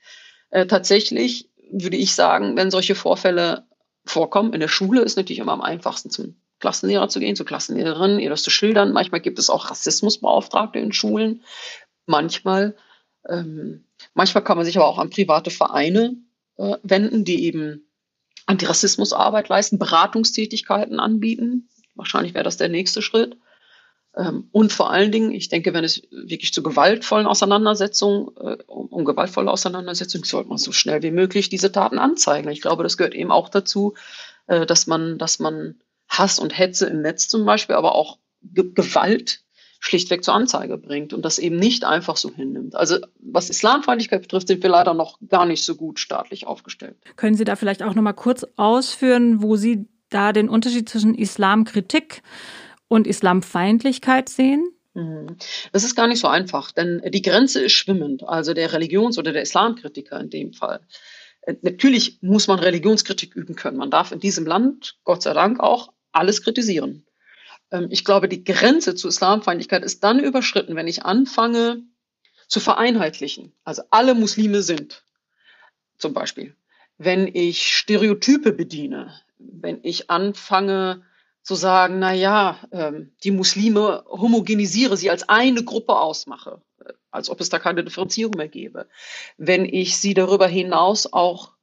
Äh, 0.49 0.65
tatsächlich 0.65 1.49
würde 1.71 1.97
ich 1.97 2.15
sagen, 2.15 2.55
wenn 2.55 2.71
solche 2.71 2.95
Vorfälle 2.95 3.67
vorkommen, 4.05 4.53
in 4.53 4.59
der 4.59 4.69
Schule 4.69 5.01
ist 5.01 5.17
natürlich 5.17 5.39
immer 5.39 5.51
am 5.51 5.61
einfachsten 5.61 6.09
zum 6.09 6.35
Klassenlehrer 6.59 7.09
zu 7.09 7.19
gehen, 7.19 7.35
zu 7.35 7.45
Klassenlehrerinnen, 7.45 8.19
ihr 8.19 8.29
das 8.29 8.43
zu 8.43 8.49
schildern. 8.49 8.93
Manchmal 8.93 9.21
gibt 9.21 9.39
es 9.39 9.49
auch 9.49 9.69
Rassismusbeauftragte 9.69 10.79
in 10.79 10.91
Schulen. 10.91 11.43
Manchmal, 12.05 12.75
ähm, 13.27 13.85
manchmal 14.13 14.43
kann 14.43 14.57
man 14.57 14.65
sich 14.65 14.77
aber 14.77 14.87
auch 14.87 14.97
an 14.97 15.09
private 15.09 15.51
Vereine 15.51 16.17
äh, 16.57 16.77
wenden, 16.83 17.25
die 17.25 17.45
eben 17.45 17.87
Antirassismusarbeit 18.45 19.49
leisten, 19.49 19.77
Beratungstätigkeiten 19.77 20.99
anbieten. 20.99 21.69
Wahrscheinlich 21.95 22.33
wäre 22.33 22.43
das 22.43 22.57
der 22.57 22.69
nächste 22.69 23.01
Schritt. 23.01 23.37
Ähm, 24.15 24.49
und 24.51 24.73
vor 24.73 24.89
allen 24.89 25.11
Dingen, 25.11 25.31
ich 25.31 25.49
denke, 25.49 25.73
wenn 25.73 25.83
es 25.83 26.01
wirklich 26.09 26.53
zu 26.53 26.63
gewaltvollen 26.63 27.27
Auseinandersetzungen, 27.27 28.29
äh, 28.37 28.57
um, 28.67 28.87
um 28.87 29.05
gewaltvolle 29.05 29.51
Auseinandersetzungen, 29.51 30.23
sollte 30.23 30.49
man 30.49 30.57
so 30.57 30.71
schnell 30.71 31.03
wie 31.03 31.11
möglich 31.11 31.49
diese 31.49 31.71
Taten 31.71 31.99
anzeigen. 31.99 32.49
Ich 32.49 32.61
glaube, 32.61 32.83
das 32.83 32.97
gehört 32.97 33.13
eben 33.13 33.31
auch 33.31 33.49
dazu, 33.49 33.93
äh, 34.47 34.65
dass 34.65 34.87
man, 34.87 35.17
dass 35.17 35.39
man 35.39 35.75
Hass 36.09 36.39
und 36.39 36.57
Hetze 36.57 36.87
im 36.87 37.01
Netz 37.01 37.27
zum 37.27 37.45
Beispiel, 37.45 37.75
aber 37.75 37.95
auch 37.95 38.17
Ge 38.41 38.71
Gewalt 38.73 39.41
schlichtweg 39.79 40.23
zur 40.23 40.33
Anzeige 40.33 40.77
bringt 40.77 41.13
und 41.13 41.23
das 41.23 41.39
eben 41.39 41.57
nicht 41.57 41.85
einfach 41.85 42.17
so 42.17 42.33
hinnimmt. 42.33 42.75
Also 42.75 42.97
was 43.19 43.49
Islamfeindlichkeit 43.49 44.21
betrifft, 44.21 44.47
sind 44.47 44.63
wir 44.63 44.69
leider 44.69 44.93
noch 44.93 45.19
gar 45.27 45.45
nicht 45.45 45.63
so 45.63 45.75
gut 45.75 45.99
staatlich 45.99 46.47
aufgestellt. 46.47 46.97
Können 47.15 47.35
Sie 47.35 47.43
da 47.43 47.55
vielleicht 47.55 47.83
auch 47.83 47.93
noch 47.93 48.01
mal 48.01 48.13
kurz 48.13 48.45
ausführen, 48.55 49.41
wo 49.41 49.55
Sie 49.55 49.87
da 50.09 50.33
den 50.33 50.49
Unterschied 50.49 50.89
zwischen 50.89 51.15
Islamkritik 51.15 52.21
und 52.87 53.07
Islamfeindlichkeit 53.07 54.29
sehen? 54.29 54.67
Mhm. 54.93 55.37
Das 55.71 55.83
ist 55.83 55.95
gar 55.95 56.07
nicht 56.07 56.19
so 56.19 56.27
einfach, 56.27 56.71
denn 56.71 57.01
die 57.09 57.21
Grenze 57.21 57.61
ist 57.61 57.73
schwimmend. 57.73 58.23
Also 58.27 58.53
der 58.53 58.73
Religions- 58.73 59.17
oder 59.17 59.31
der 59.31 59.43
Islamkritiker 59.43 60.19
in 60.19 60.29
dem 60.29 60.53
Fall 60.53 60.81
äh, 61.41 61.55
Natürlich 61.61 62.19
muss 62.21 62.47
man 62.47 62.59
Religionskritik 62.59 63.35
üben 63.35 63.55
können. 63.55 63.77
Man 63.77 63.91
darf 63.91 64.11
in 64.11 64.19
diesem 64.19 64.45
Land, 64.45 64.97
Gott 65.03 65.21
sei 65.21 65.33
Dank, 65.33 65.59
auch 65.59 65.93
alles 66.17 66.41
kritisieren. 66.41 67.05
Ähm, 67.71 67.87
ich 67.89 68.03
glaube, 68.03 68.27
die 68.27 68.43
Grenze 68.43 68.95
zu 68.95 69.07
Islamfeindlichkeit 69.07 69.83
ist 69.83 70.03
dann 70.03 70.19
überschritten, 70.19 70.75
wenn 70.75 70.87
ich 70.87 71.03
anfange 71.03 71.83
zu 72.47 72.59
vereinheitlichen. 72.59 73.53
Also 73.63 73.83
alle 73.89 74.15
Muslime 74.15 74.61
sind 74.61 75.03
zum 75.97 76.13
Beispiel. 76.13 76.55
Wenn 76.97 77.27
ich 77.27 77.75
Stereotype 77.75 78.53
bediene, 78.53 79.13
wenn 79.37 79.79
ich 79.83 80.09
anfange 80.09 81.03
zu 81.43 81.55
sagen, 81.55 81.99
na 81.99 82.13
ja, 82.13 82.59
ähm, 82.71 83.13
die 83.23 83.31
Muslime 83.31 84.03
homogenisiere, 84.09 84.97
sie 84.97 85.09
als 85.09 85.29
eine 85.29 85.63
Gruppe 85.63 85.97
ausmache, 85.97 86.61
äh, 86.83 86.93
als 87.11 87.29
ob 87.29 87.39
es 87.39 87.49
da 87.49 87.59
keine 87.59 87.83
Differenzierung 87.83 88.33
mehr 88.35 88.49
gäbe. 88.49 88.87
Wenn 89.37 89.65
ich 89.65 89.97
sie 89.97 90.13
darüber 90.13 90.47
hinaus 90.47 91.11
auch 91.13 91.53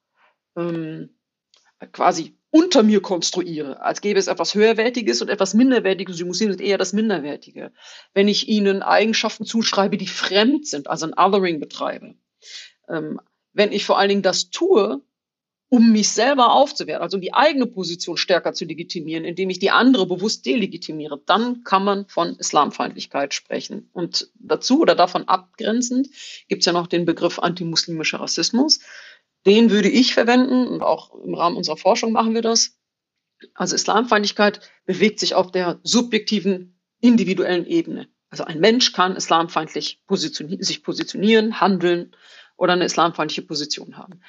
ähm, 0.57 1.11
quasi 1.93 2.38
unter 2.55 2.85
mir 2.85 3.03
konstruiere, 3.03 3.83
als 3.83 4.01
gäbe 4.01 4.21
es 4.21 4.29
etwas 4.29 4.55
Höherwertiges 4.55 5.21
und 5.21 5.29
etwas 5.29 5.55
Minderwertiges. 5.55 6.19
Die 6.19 6.25
Muslime 6.25 6.53
sind 6.53 6.61
eher 6.61 6.79
das 6.79 6.93
Minderwertige. 6.93 7.73
Wenn 8.12 8.29
ich 8.29 8.47
ihnen 8.47 8.81
Eigenschaften 8.81 9.45
zuschreibe, 9.45 9.97
die 9.97 10.07
fremd 10.07 10.64
sind, 10.69 10.87
also 10.87 11.05
ein 11.05 11.14
Othering 11.19 11.59
betreibe. 11.59 12.14
Ähm, 12.88 13.21
wenn 13.55 13.73
ich 13.73 13.85
vor 13.85 13.99
allen 13.99 14.09
Dingen 14.09 14.23
das 14.23 14.51
tue, 14.51 15.03
um 15.69 15.90
mich 15.90 16.11
selber 16.11 16.53
aufzuwerten, 16.53 17.03
also 17.03 17.17
um 17.17 17.23
die 17.23 17.35
eigene 17.35 17.67
Position 17.67 18.17
stärker 18.17 18.53
zu 18.53 18.64
legitimieren, 18.64 19.25
indem 19.25 19.51
ich 19.51 19.59
die 19.59 19.73
andere 19.73 20.07
bewusst 20.07 20.47
delegitimiere, 20.47 21.21
dann 21.27 21.64
kann 21.64 21.83
man 21.83 22.07
von 22.07 22.37
Islamfeindlichkeit 22.37 23.35
sprechen. 23.35 23.90
Und 23.93 24.31
dazu 24.38 24.81
oder 24.81 24.95
davon 24.95 25.27
abgrenzend 25.27 26.09
gibt 26.47 26.61
es 26.61 26.67
ja 26.67 26.73
noch 26.73 26.87
den 26.87 27.05
Begriff 27.05 27.40
antimuslimischer 27.40 28.21
Rassismus. 28.21 28.79
Den 29.47 29.71
würde 29.71 29.89
ich 29.89 30.15
verwenden 30.15 30.81
auch 30.81 31.15
im 31.15 31.35
Rahmen 31.35 31.57
unserer 31.57 31.77
Forschung 31.77 32.13
machen 32.13 32.35
wir 32.35 32.43
das. 32.43 32.79
Also 33.55 33.75
Islamfeindlichkeit 33.75 34.61
bewegt 34.87 35.21
sich 35.21 35.35
auf 35.35 35.51
der 35.51 35.81
subjektiven, 35.83 36.81
individuellen 37.01 37.67
Ebene. 37.67 38.09
Also 38.31 38.45
ein 38.45 38.59
Mensch 38.59 38.93
kann 38.93 39.17
islamfeindlich 39.17 40.01
positionieren, 40.07 40.63
sich 40.63 40.83
positionieren, 40.83 41.61
handeln 41.61 42.17
oder 42.57 42.73
eine 42.73 42.85
islamfeindliche 42.85 43.43
Position 43.43 43.97
haben. 43.97 44.21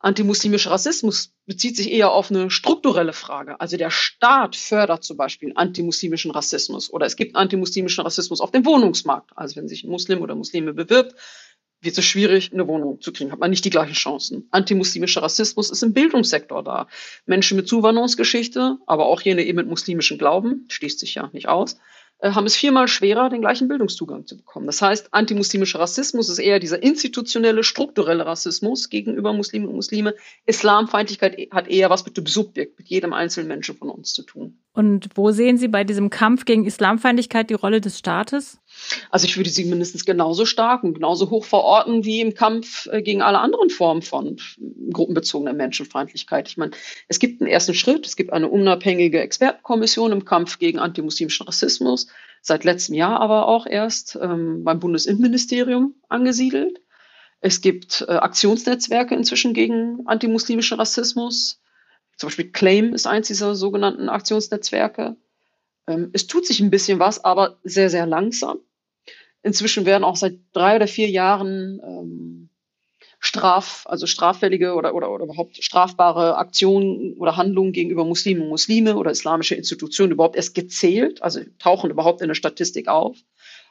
Antimuslimischer 0.00 0.72
Rassismus 0.72 1.32
bezieht 1.46 1.76
sich 1.76 1.92
eher 1.92 2.10
auf 2.10 2.30
eine 2.30 2.50
strukturelle 2.50 3.12
Frage. 3.12 3.60
Also 3.60 3.76
der 3.76 3.90
Staat 3.90 4.56
fördert 4.56 5.04
zum 5.04 5.16
Beispiel 5.16 5.52
antimuslimischen 5.54 6.32
Rassismus 6.32 6.92
oder 6.92 7.06
es 7.06 7.14
gibt 7.14 7.36
antimuslimischen 7.36 8.02
Rassismus 8.02 8.40
auf 8.40 8.50
dem 8.50 8.64
Wohnungsmarkt. 8.64 9.30
Also 9.36 9.54
wenn 9.54 9.68
sich 9.68 9.84
ein 9.84 9.90
Muslim 9.90 10.20
oder 10.20 10.34
Muslime 10.34 10.74
bewirbt, 10.74 11.14
wird 11.82 11.98
es 11.98 12.04
schwierig, 12.04 12.52
eine 12.52 12.66
Wohnung 12.68 13.00
zu 13.00 13.12
kriegen, 13.12 13.32
hat 13.32 13.40
man 13.40 13.50
nicht 13.50 13.64
die 13.64 13.70
gleichen 13.70 13.94
Chancen. 13.94 14.46
Antimuslimischer 14.50 15.22
Rassismus 15.22 15.70
ist 15.70 15.82
im 15.82 15.92
Bildungssektor 15.92 16.62
da. 16.62 16.86
Menschen 17.26 17.56
mit 17.56 17.68
Zuwanderungsgeschichte, 17.68 18.78
aber 18.86 19.06
auch 19.06 19.20
jene 19.20 19.42
eben 19.42 19.56
mit 19.56 19.68
muslimischem 19.68 20.16
Glauben, 20.16 20.64
schließt 20.68 21.00
sich 21.00 21.16
ja 21.16 21.28
nicht 21.32 21.48
aus, 21.48 21.76
äh, 22.22 22.30
haben 22.30 22.46
es 22.46 22.54
viermal 22.54 22.86
schwerer, 22.86 23.28
den 23.28 23.40
gleichen 23.40 23.66
Bildungszugang 23.66 24.26
zu 24.26 24.36
bekommen. 24.36 24.66
Das 24.66 24.80
heißt, 24.80 25.12
antimuslimischer 25.12 25.80
Rassismus 25.80 26.28
ist 26.28 26.38
eher 26.38 26.60
dieser 26.60 26.80
institutionelle, 26.82 27.64
strukturelle 27.64 28.24
Rassismus 28.24 28.88
gegenüber 28.88 29.32
Muslimen 29.32 29.66
und 29.66 29.74
Muslime. 29.74 30.14
Islamfeindlichkeit 30.46 31.36
hat 31.50 31.68
eher 31.68 31.90
was 31.90 32.06
mit 32.06 32.16
dem 32.16 32.26
Subjekt, 32.26 32.78
mit 32.78 32.88
jedem 32.88 33.12
einzelnen 33.12 33.48
Menschen 33.48 33.76
von 33.76 33.90
uns 33.90 34.12
zu 34.12 34.22
tun. 34.22 34.58
Und 34.72 35.08
wo 35.16 35.32
sehen 35.32 35.58
Sie 35.58 35.68
bei 35.68 35.82
diesem 35.82 36.10
Kampf 36.10 36.44
gegen 36.44 36.64
Islamfeindlichkeit 36.64 37.50
die 37.50 37.54
Rolle 37.54 37.80
des 37.80 37.98
Staates? 37.98 38.61
Also 39.10 39.26
ich 39.26 39.36
würde 39.36 39.50
sie 39.50 39.64
mindestens 39.64 40.04
genauso 40.04 40.44
stark 40.44 40.84
und 40.84 40.94
genauso 40.94 41.30
hoch 41.30 41.44
verorten 41.44 42.04
wie 42.04 42.20
im 42.20 42.34
Kampf 42.34 42.86
äh, 42.86 43.02
gegen 43.02 43.22
alle 43.22 43.38
anderen 43.38 43.70
Formen 43.70 44.02
von 44.02 44.36
gruppenbezogener 44.92 45.52
Menschenfeindlichkeit. 45.52 46.48
Ich 46.48 46.56
meine, 46.56 46.72
es 47.08 47.18
gibt 47.18 47.40
einen 47.40 47.50
ersten 47.50 47.74
Schritt, 47.74 48.06
es 48.06 48.16
gibt 48.16 48.32
eine 48.32 48.48
unabhängige 48.48 49.20
Expertenkommission 49.20 50.12
im 50.12 50.24
Kampf 50.24 50.58
gegen 50.58 50.78
antimuslimischen 50.78 51.46
Rassismus, 51.46 52.08
seit 52.40 52.64
letztem 52.64 52.94
Jahr 52.94 53.20
aber 53.20 53.48
auch 53.48 53.66
erst 53.66 54.18
ähm, 54.20 54.64
beim 54.64 54.80
Bundesinnenministerium 54.80 55.94
angesiedelt. 56.08 56.80
Es 57.40 57.60
gibt 57.60 58.04
äh, 58.08 58.12
Aktionsnetzwerke 58.12 59.14
inzwischen 59.14 59.54
gegen 59.54 60.06
antimuslimischen 60.06 60.78
Rassismus. 60.78 61.60
Zum 62.16 62.28
Beispiel 62.28 62.52
Claim 62.52 62.94
ist 62.94 63.06
eins 63.06 63.26
dieser 63.26 63.54
sogenannten 63.54 64.08
Aktionsnetzwerke. 64.08 65.16
Ähm, 65.86 66.10
es 66.12 66.26
tut 66.26 66.46
sich 66.46 66.60
ein 66.60 66.70
bisschen 66.70 66.98
was, 66.98 67.24
aber 67.24 67.58
sehr, 67.64 67.90
sehr 67.90 68.06
langsam. 68.06 68.58
Inzwischen 69.42 69.86
werden 69.86 70.04
auch 70.04 70.16
seit 70.16 70.38
drei 70.52 70.76
oder 70.76 70.86
vier 70.86 71.08
Jahren 71.08 71.80
ähm, 71.84 72.48
Straf, 73.24 73.84
also 73.88 74.06
straffällige 74.06 74.74
oder, 74.74 74.96
oder, 74.96 75.08
oder 75.10 75.24
überhaupt 75.24 75.62
strafbare 75.62 76.36
Aktionen 76.38 77.14
oder 77.18 77.36
Handlungen 77.36 77.72
gegenüber 77.72 78.04
Muslimen 78.04 78.42
und 78.42 78.48
Muslime 78.48 78.96
oder 78.96 79.12
islamische 79.12 79.54
Institutionen 79.54 80.10
überhaupt 80.10 80.34
erst 80.34 80.56
gezählt, 80.56 81.22
also 81.22 81.40
tauchen 81.60 81.90
überhaupt 81.90 82.20
in 82.20 82.26
der 82.26 82.34
Statistik 82.34 82.88
auf. 82.88 83.16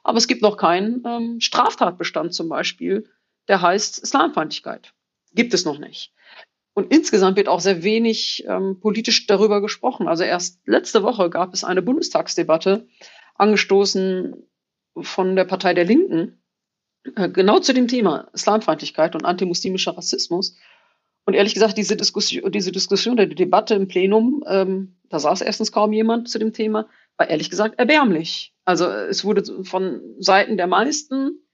Aber 0.04 0.18
es 0.18 0.30
gibt 0.30 0.42
noch 0.42 0.56
keinen 0.56 1.04
ähm, 1.06 1.42
Straftatbestand 1.42 2.34
zum 2.34 2.48
Beispiel, 2.48 3.10
der 3.50 3.62
heißt 3.62 4.00
Islamfeindlichkeit. 4.00 4.94
Gibt 5.34 5.54
es 5.54 5.66
noch 5.66 5.80
nicht. 5.80 6.14
Und 6.82 6.92
insgesamt 6.92 7.38
wird 7.38 7.48
auch 7.48 7.60
sehr 7.60 7.84
wenig 7.84 8.44
ähm, 8.48 8.80
politisch 8.80 9.28
darüber 9.28 9.62
gesprochen. 9.62 10.08
Also 10.08 10.24
erst 10.24 10.62
letzte 10.66 11.04
Woche 11.04 11.30
gab 11.30 11.54
es 11.54 11.64
eine 11.64 11.84
Bundestagsdebatte, 11.84 12.88
angestoßen 13.36 14.34
von 15.00 15.36
der 15.36 15.46
Partei 15.46 15.76
der 15.76 15.86
Linken, 15.86 16.42
äh, 17.16 17.30
genau 17.30 17.60
zu 17.60 17.76
dem 17.76 17.88
Thema 17.88 18.30
Islamfeindlichkeit 18.34 19.14
und 19.14 19.26
antimuslimischer 19.26 19.96
Rassismus. 19.96 20.58
Und 21.26 21.36
ehrlich 21.36 21.54
gesagt, 21.54 21.78
diese 21.78 21.96
Diskussion, 21.96 22.52
diese 22.52 22.72
Diskussion, 22.72 23.16
die 23.16 23.36
Debatte 23.36 23.76
im 23.76 23.88
Plenum, 23.88 24.44
ähm, 24.48 24.98
da 25.08 25.20
saß 25.20 25.42
erstens 25.42 25.72
kaum 25.72 25.94
jemand 25.94 26.30
zu 26.30 26.40
dem 26.40 26.52
Thema, 26.52 26.90
war 27.16 27.30
ehrlich 27.30 27.52
gesagt 27.52 27.78
erbärmlich. 27.78 28.56
Also 28.66 28.88
es 28.88 29.24
wurde 29.24 29.64
von 29.66 30.02
Seiten 30.18 30.58
der 30.58 30.66
meisten 30.66 31.46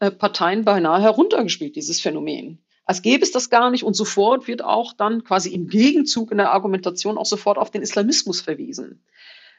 äh, 0.00 0.10
Parteien 0.10 0.66
beinahe 0.66 1.00
heruntergespielt, 1.00 1.74
dieses 1.74 2.02
Phänomen 2.02 2.62
als 2.88 3.02
gäbe 3.02 3.22
es 3.22 3.32
das 3.32 3.50
gar 3.50 3.70
nicht 3.70 3.84
und 3.84 3.92
sofort 3.92 4.48
wird 4.48 4.64
auch 4.64 4.94
dann 4.94 5.22
quasi 5.22 5.50
im 5.50 5.68
Gegenzug 5.68 6.30
in 6.30 6.38
der 6.38 6.52
Argumentation 6.52 7.18
auch 7.18 7.26
sofort 7.26 7.58
auf 7.58 7.70
den 7.70 7.82
Islamismus 7.82 8.40
verwiesen. 8.40 9.04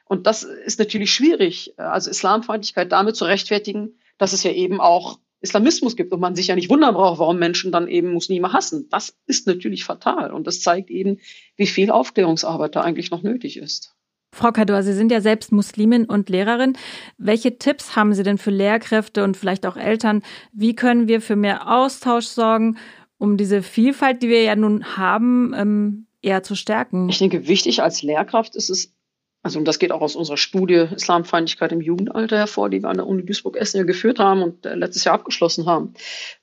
Und 0.06 0.26
das 0.26 0.42
ist 0.42 0.80
natürlich 0.80 1.14
schwierig, 1.14 1.76
also 1.78 2.10
Islamfeindlichkeit 2.10 2.92
damit 2.92 3.16
zu 3.16 3.26
rechtfertigen, 3.26 4.00
dass 4.18 4.34
es 4.34 4.42
ja 4.42 4.52
eben 4.52 4.82
auch 4.82 5.20
Islamismus 5.42 5.96
gibt 5.96 6.12
und 6.12 6.20
man 6.20 6.36
sich 6.36 6.48
ja 6.48 6.56
nicht 6.56 6.72
wundern 6.72 6.96
braucht, 6.96 7.20
warum 7.20 7.38
Menschen 7.38 7.72
dann 7.72 7.88
eben 7.88 8.14
Muslime 8.14 8.52
hassen. 8.52 8.88
Das 8.90 9.16
ist 9.28 9.46
natürlich 9.46 9.86
fatal 9.86 10.34
und 10.34 10.48
das 10.48 10.62
zeigt 10.62 10.90
eben, 10.90 11.20
wie 11.56 11.68
viel 11.68 11.92
Aufklärungsarbeit 11.92 12.76
da 12.76 12.82
eigentlich 12.82 13.12
noch 13.12 13.22
nötig 13.22 13.58
ist. 13.58 13.96
Frau 14.32 14.52
Kador, 14.52 14.84
Sie 14.84 14.94
sind 14.94 15.12
ja 15.12 15.22
selbst 15.22 15.52
Muslimin 15.52 16.06
und 16.06 16.30
Lehrerin. 16.30 16.78
Welche 17.18 17.58
Tipps 17.58 17.96
haben 17.96 18.14
Sie 18.14 18.24
denn 18.24 18.38
für 18.38 18.52
Lehrkräfte 18.52 19.24
und 19.24 19.36
vielleicht 19.36 19.66
auch 19.66 19.76
Eltern? 19.76 20.22
Wie 20.52 20.76
können 20.76 21.08
wir 21.08 21.20
für 21.20 21.36
mehr 21.36 21.72
Austausch 21.72 22.26
sorgen 22.26 22.78
um 23.20 23.38
diese 23.38 23.62
Vielfalt, 23.62 24.24
die 24.24 24.30
wir 24.30 24.42
ja 24.42 24.56
nun 24.56 24.98
haben, 24.98 25.54
ähm, 25.56 26.08
eher 26.22 26.42
zu 26.42 26.56
stärken? 26.56 27.08
Ich 27.10 27.20
denke, 27.20 27.48
wichtig 27.48 27.84
als 27.84 28.02
Lehrkraft 28.02 28.56
ist 28.56 28.70
es, 28.70 28.96
also 29.44 29.60
und 29.60 29.66
das 29.66 29.78
geht 29.78 29.92
auch 29.92 30.02
aus 30.02 30.16
unserer 30.16 30.38
Studie 30.38 30.88
Islamfeindlichkeit 30.96 31.72
im 31.72 31.82
Jugendalter 31.82 32.38
hervor, 32.38 32.70
die 32.70 32.82
wir 32.82 32.90
an 32.90 32.98
der 32.98 33.08
Uni 33.08 33.24
Duisburg-Essen 33.24 33.78
ja 33.78 33.84
geführt 33.84 34.20
haben 34.20 34.42
und 34.42 34.66
äh, 34.66 34.74
letztes 34.74 35.04
Jahr 35.04 35.16
abgeschlossen 35.16 35.66
haben, 35.66 35.94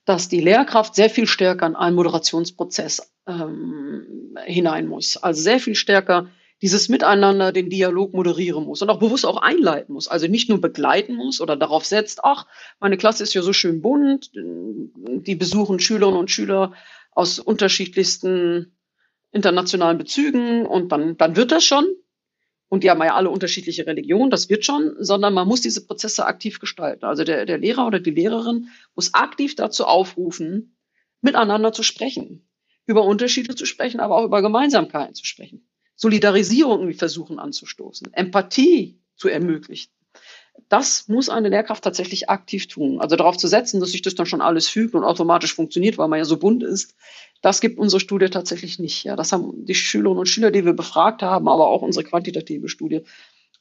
dass 0.04 0.28
die 0.28 0.40
Lehrkraft 0.40 0.94
sehr 0.94 1.10
viel 1.10 1.26
stärker 1.26 1.66
in 1.66 1.76
einen 1.76 1.96
Moderationsprozess 1.96 3.12
ähm, 3.26 4.36
hinein 4.44 4.86
muss. 4.86 5.16
Also 5.16 5.42
sehr 5.42 5.58
viel 5.58 5.74
stärker 5.74 6.28
dieses 6.62 6.88
Miteinander 6.88 7.52
den 7.52 7.68
Dialog 7.68 8.14
moderieren 8.14 8.64
muss 8.64 8.80
und 8.80 8.88
auch 8.88 8.98
bewusst 8.98 9.26
auch 9.26 9.36
einleiten 9.36 9.92
muss. 9.92 10.08
Also 10.08 10.26
nicht 10.26 10.48
nur 10.48 10.60
begleiten 10.60 11.14
muss 11.14 11.40
oder 11.40 11.56
darauf 11.56 11.84
setzt, 11.84 12.24
ach, 12.24 12.46
meine 12.80 12.96
Klasse 12.96 13.22
ist 13.22 13.34
ja 13.34 13.42
so 13.42 13.52
schön 13.52 13.82
bunt, 13.82 14.30
die 14.34 15.34
besuchen 15.34 15.78
Schülerinnen 15.78 16.18
und 16.18 16.30
Schüler 16.30 16.72
aus 17.12 17.38
unterschiedlichsten 17.38 18.76
internationalen 19.32 19.98
Bezügen 19.98 20.64
und 20.66 20.92
dann, 20.92 21.16
dann 21.16 21.36
wird 21.36 21.52
das 21.52 21.64
schon. 21.64 21.86
Und 22.68 22.82
die 22.82 22.90
haben 22.90 23.02
ja 23.02 23.14
alle 23.14 23.30
unterschiedliche 23.30 23.86
Religionen, 23.86 24.30
das 24.30 24.48
wird 24.48 24.64
schon, 24.64 24.96
sondern 24.98 25.34
man 25.34 25.46
muss 25.46 25.60
diese 25.60 25.86
Prozesse 25.86 26.26
aktiv 26.26 26.58
gestalten. 26.58 27.04
Also 27.04 27.22
der, 27.22 27.46
der 27.46 27.58
Lehrer 27.58 27.86
oder 27.86 28.00
die 28.00 28.10
Lehrerin 28.10 28.70
muss 28.96 29.14
aktiv 29.14 29.54
dazu 29.54 29.84
aufrufen, 29.84 30.76
miteinander 31.20 31.72
zu 31.72 31.82
sprechen, 31.84 32.48
über 32.86 33.04
Unterschiede 33.04 33.54
zu 33.54 33.66
sprechen, 33.66 34.00
aber 34.00 34.16
auch 34.16 34.24
über 34.24 34.42
Gemeinsamkeiten 34.42 35.14
zu 35.14 35.24
sprechen. 35.24 35.65
Solidarisierung 35.96 36.92
versuchen 36.92 37.38
anzustoßen, 37.38 38.12
Empathie 38.12 39.00
zu 39.16 39.28
ermöglichen. 39.28 39.90
Das 40.68 41.08
muss 41.08 41.28
eine 41.28 41.48
Lehrkraft 41.48 41.84
tatsächlich 41.84 42.30
aktiv 42.30 42.66
tun. 42.66 43.00
Also 43.00 43.16
darauf 43.16 43.36
zu 43.36 43.46
setzen, 43.46 43.80
dass 43.80 43.90
sich 43.90 44.02
das 44.02 44.14
dann 44.14 44.26
schon 44.26 44.40
alles 44.40 44.68
fügt 44.68 44.94
und 44.94 45.04
automatisch 45.04 45.54
funktioniert, 45.54 45.98
weil 45.98 46.08
man 46.08 46.18
ja 46.18 46.24
so 46.24 46.38
bunt 46.38 46.62
ist, 46.62 46.94
das 47.42 47.60
gibt 47.60 47.78
unsere 47.78 48.00
Studie 48.00 48.30
tatsächlich 48.30 48.78
nicht. 48.78 49.04
Ja, 49.04 49.16
das 49.16 49.32
haben 49.32 49.64
die 49.66 49.74
Schülerinnen 49.74 50.20
und 50.20 50.28
Schüler, 50.28 50.50
die 50.50 50.64
wir 50.64 50.72
befragt 50.72 51.22
haben, 51.22 51.48
aber 51.48 51.68
auch 51.68 51.82
unsere 51.82 52.04
quantitative 52.04 52.68
Studie 52.68 53.02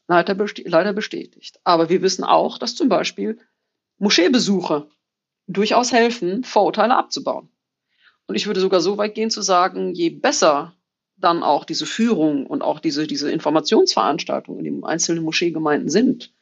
leider 0.08 0.93
bestätigt. 0.93 1.60
Aber 1.63 1.89
wir 1.89 2.02
wissen 2.02 2.24
auch, 2.24 2.58
dass 2.58 2.76
zum 2.76 2.89
Beispiel 2.89 3.39
Moscheebesuche 3.98 4.88
durchaus 5.48 5.91
helfen, 5.91 6.43
Vorurteile 6.43 6.95
abzubauen. 6.95 7.50
Und 8.28 8.36
ich 8.36 8.48
würde 8.48 8.60
sogar 8.60 8.82
so 8.82 8.98
weit 8.98 9.15
gehen 9.15 9.30
zu 9.30 9.41
sagen, 9.41 9.93
je 9.93 10.10
besser 10.10 10.74
dann 11.17 11.43
auch 11.43 11.65
diese 11.65 11.86
Führung 11.86 12.45
und 12.45 12.62
auch 12.62 12.80
diese, 12.80 13.08
diese 13.08 13.32
Informationsveranstaltungen 13.32 14.65
in 14.65 14.75
den 14.75 14.84
einzelnen 14.84 15.23
Moscheegemeinden 15.23 15.89
sind, 15.89 16.34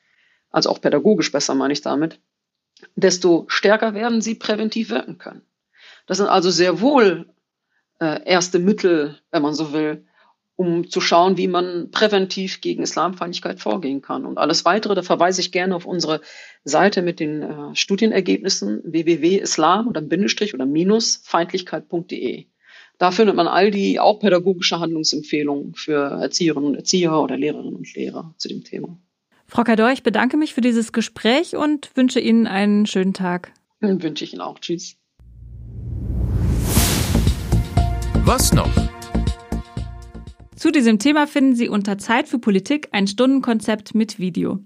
also 0.50 0.70
auch 0.70 0.82
pädagogisch 0.82 1.32
besser 1.32 1.56
meine 1.56 1.74
ich 1.74 1.82
damit, 1.82 2.20
desto 2.96 3.46
stärker 3.48 3.94
werden 3.94 4.22
sie 4.22 4.36
präventiv 4.36 4.90
wirken 4.90 5.18
können. 5.18 5.42
Das 6.06 6.18
sind 6.18 6.28
also 6.28 6.50
sehr 6.50 6.82
wohl 6.82 7.28
äh, 8.00 8.24
erste 8.26 8.60
Mittel, 8.60 9.20
wenn 9.32 9.42
man 9.42 9.54
so 9.54 9.74
will, 9.74 10.06
um 10.56 10.90
zu 10.90 11.02
schauen, 11.02 11.38
wie 11.38 11.48
man 11.48 11.90
präventiv 11.92 12.62
gegen 12.62 12.84
Islamfeindlichkeit 12.84 13.60
vorgehen 13.60 14.02
kann. 14.02 14.26
Und 14.26 14.38
alles 14.38 14.66
weitere, 14.66 14.94
da 14.96 15.02
verweise 15.02 15.42
ich 15.42 15.52
gerne 15.52 15.76
auf 15.76 15.86
unsere 15.86 16.22
Seite 16.64 17.02
mit 17.02 17.20
den 17.20 17.42
äh, 17.42 17.76
Studienergebnissen 17.76 18.82
www.islam 18.84 19.88
oder 19.88 20.02
Bindestrich 20.02 20.54
oder 20.54 20.66
minus 20.66 21.22
feindlichkeit.de. 21.24 22.46
Da 22.98 23.12
findet 23.12 23.36
man 23.36 23.48
all 23.48 23.72
die 23.72 24.00
auch 24.00 24.20
pädagogische 24.20 24.80
Handlungsempfehlungen 24.80 25.74
für 25.76 26.22
Erzieherinnen 26.22 26.70
und 26.70 26.76
Erzieher 26.76 27.20
oder 27.20 27.38
Lehrerinnen 27.38 27.76
und 27.76 27.94
Lehrer 27.96 28.34
zu 28.38 28.48
dem 28.48 28.64
Thema. 28.64 28.98
Frau 29.48 29.64
Kador, 29.64 29.92
ich 29.92 30.04
bedanke 30.04 30.38
mich 30.38 30.54
für 30.54 30.62
dieses 30.62 30.92
Gespräch 30.92 31.56
und 31.56 31.92
wünsche 31.96 32.20
Ihnen 32.20 32.48
einen 32.48 32.86
schönen 32.86 33.14
Tag. 33.14 33.52
Dann 33.82 34.02
wünsche 34.02 34.24
ich 34.24 34.34
Ihnen 34.34 34.42
auch. 34.42 34.60
Tschüss. 34.60 34.96
Was 38.26 38.54
noch? 38.54 38.72
Zu 40.56 40.72
diesem 40.72 40.98
Thema 40.98 41.28
finden 41.28 41.56
Sie 41.56 41.68
unter 41.68 41.98
Zeit 41.98 42.30
für 42.30 42.40
Politik 42.40 42.88
ein 42.94 43.06
Stundenkonzept 43.06 43.96
mit 43.96 44.18
Video. 44.18 44.60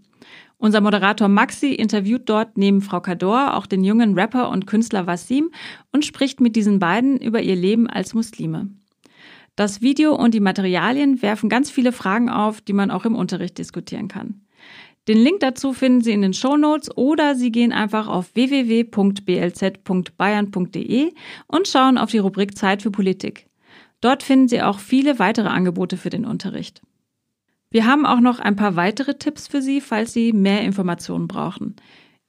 Unser 0.59 0.81
Moderator 0.81 1.27
Maxi 1.27 1.73
interviewt 1.73 2.27
dort 2.27 2.57
neben 2.57 2.81
Frau 2.81 2.99
Kador 2.99 3.55
auch 3.55 3.67
den 3.67 3.83
jungen 3.83 4.17
Rapper 4.17 4.49
und 4.49 4.65
Künstler 4.65 5.05
Wasim 5.05 5.51
und 5.91 6.03
spricht 6.03 6.41
mit 6.41 6.55
diesen 6.55 6.79
beiden 6.79 7.17
über 7.17 7.41
ihr 7.41 7.55
Leben 7.55 7.87
als 7.87 8.15
Muslime. 8.15 8.69
Das 9.55 9.81
Video 9.81 10.15
und 10.15 10.33
die 10.33 10.39
Materialien 10.39 11.21
werfen 11.21 11.49
ganz 11.49 11.69
viele 11.69 11.91
Fragen 11.91 12.29
auf, 12.29 12.61
die 12.61 12.73
man 12.73 12.91
auch 12.91 13.05
im 13.05 13.15
Unterricht 13.15 13.57
diskutieren 13.57 14.07
kann. 14.07 14.41
Den 15.07 15.19
Link 15.19 15.39
dazu 15.39 15.73
finden 15.73 16.01
Sie 16.01 16.11
in 16.11 16.21
den 16.21 16.33
Show 16.33 16.57
Notes 16.57 16.95
oder 16.95 17.35
Sie 17.35 17.51
gehen 17.51 17.71
einfach 17.71 18.07
auf 18.07 18.35
www.blz.bayern.de 18.35 21.13
und 21.47 21.67
schauen 21.67 21.97
auf 21.97 22.11
die 22.11 22.17
Rubrik 22.17 22.57
Zeit 22.57 22.81
für 22.81 22.91
Politik. 22.91 23.47
Dort 24.01 24.21
finden 24.21 24.47
Sie 24.47 24.61
auch 24.61 24.79
viele 24.79 25.17
weitere 25.17 25.47
Angebote 25.47 25.97
für 25.97 26.09
den 26.09 26.25
Unterricht. 26.25 26.81
Wir 27.69 27.85
haben 27.85 28.05
auch 28.05 28.21
noch 28.21 28.39
ein 28.39 28.55
paar 28.55 28.75
weitere 28.75 29.15
Tipps 29.17 29.47
für 29.47 29.61
Sie, 29.61 29.81
falls 29.81 30.13
Sie 30.13 30.31
mehr 30.31 30.61
Informationen 30.61 31.27
brauchen. 31.27 31.75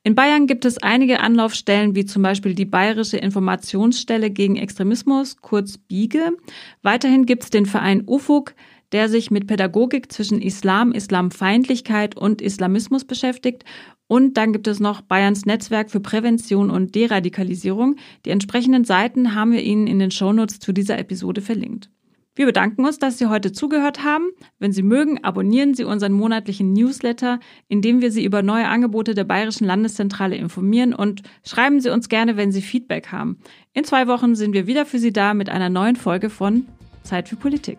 In 0.03 0.15
Bayern 0.15 0.47
gibt 0.47 0.65
es 0.65 0.79
einige 0.79 1.21
Anlaufstellen, 1.21 1.95
wie 1.95 2.07
zum 2.07 2.23
Beispiel 2.23 2.55
die 2.55 2.65
Bayerische 2.65 3.19
Informationsstelle 3.19 4.31
gegen 4.31 4.57
Extremismus, 4.57 5.37
kurz 5.37 5.77
BIGE. 5.77 6.33
Weiterhin 6.83 7.27
gibt 7.27 7.45
es 7.45 7.51
den 7.51 7.67
Verein 7.67 8.05
UFUG, 8.07 8.55
der 8.93 9.09
sich 9.09 9.31
mit 9.31 9.47
Pädagogik 9.47 10.11
zwischen 10.11 10.41
Islam, 10.41 10.93
Islamfeindlichkeit 10.93 12.17
und 12.17 12.41
Islamismus 12.41 13.05
beschäftigt. 13.05 13.65
Und 14.07 14.39
dann 14.39 14.53
gibt 14.53 14.67
es 14.67 14.81
noch 14.81 15.03
Bayerns 15.03 15.45
Netzwerk 15.45 15.91
für 15.91 16.01
Prävention 16.01 16.71
und 16.71 16.95
Deradikalisierung. 16.95 17.97
Die 18.25 18.31
entsprechenden 18.31 18.85
Seiten 18.85 19.35
haben 19.35 19.53
wir 19.53 19.63
Ihnen 19.63 19.87
in 19.87 19.99
den 19.99 20.11
Shownotes 20.11 20.59
zu 20.59 20.73
dieser 20.73 20.99
Episode 20.99 21.43
verlinkt. 21.43 21.91
Wir 22.39 22.47
bedanken 22.47 22.85
uns, 22.85 23.01
dass 23.01 23.19
Sie 23.19 23.27
heute 23.27 23.51
zugehört 23.51 24.05
haben. 24.05 24.31
Wenn 24.61 24.71
Sie 24.71 24.85
mögen, 24.85 25.25
abonnieren 25.25 25.75
Sie 25.75 25.83
unseren 25.83 26.13
monatlichen 26.13 26.73
Newsletter, 26.73 27.41
in 27.67 27.83
dem 27.83 28.01
wir 28.01 28.13
Sie 28.13 28.25
über 28.25 28.43
neue 28.43 28.69
Angebote 28.69 29.17
der 29.17 29.25
Bayerischen 29.25 29.67
Landeszentrale 29.67 30.37
informieren 30.37 30.95
und 30.95 31.23
schreiben 31.45 31.81
Sie 31.81 31.91
uns 31.91 32.09
gerne, 32.09 32.37
wenn 32.37 32.53
Sie 32.53 32.63
Feedback 32.63 33.09
haben. 33.11 33.39
In 33.73 33.83
zwei 33.83 34.07
Wochen 34.07 34.37
sind 34.37 34.53
wir 34.53 34.69
wieder 34.69 34.87
für 34.87 35.01
Sie 35.01 35.13
da 35.13 35.35
mit 35.35 35.49
einer 35.49 35.69
neuen 35.69 35.97
Folge 35.97 36.31
von 36.31 36.69
Zeit 37.03 37.29
für 37.29 37.35
Politik. 37.35 37.79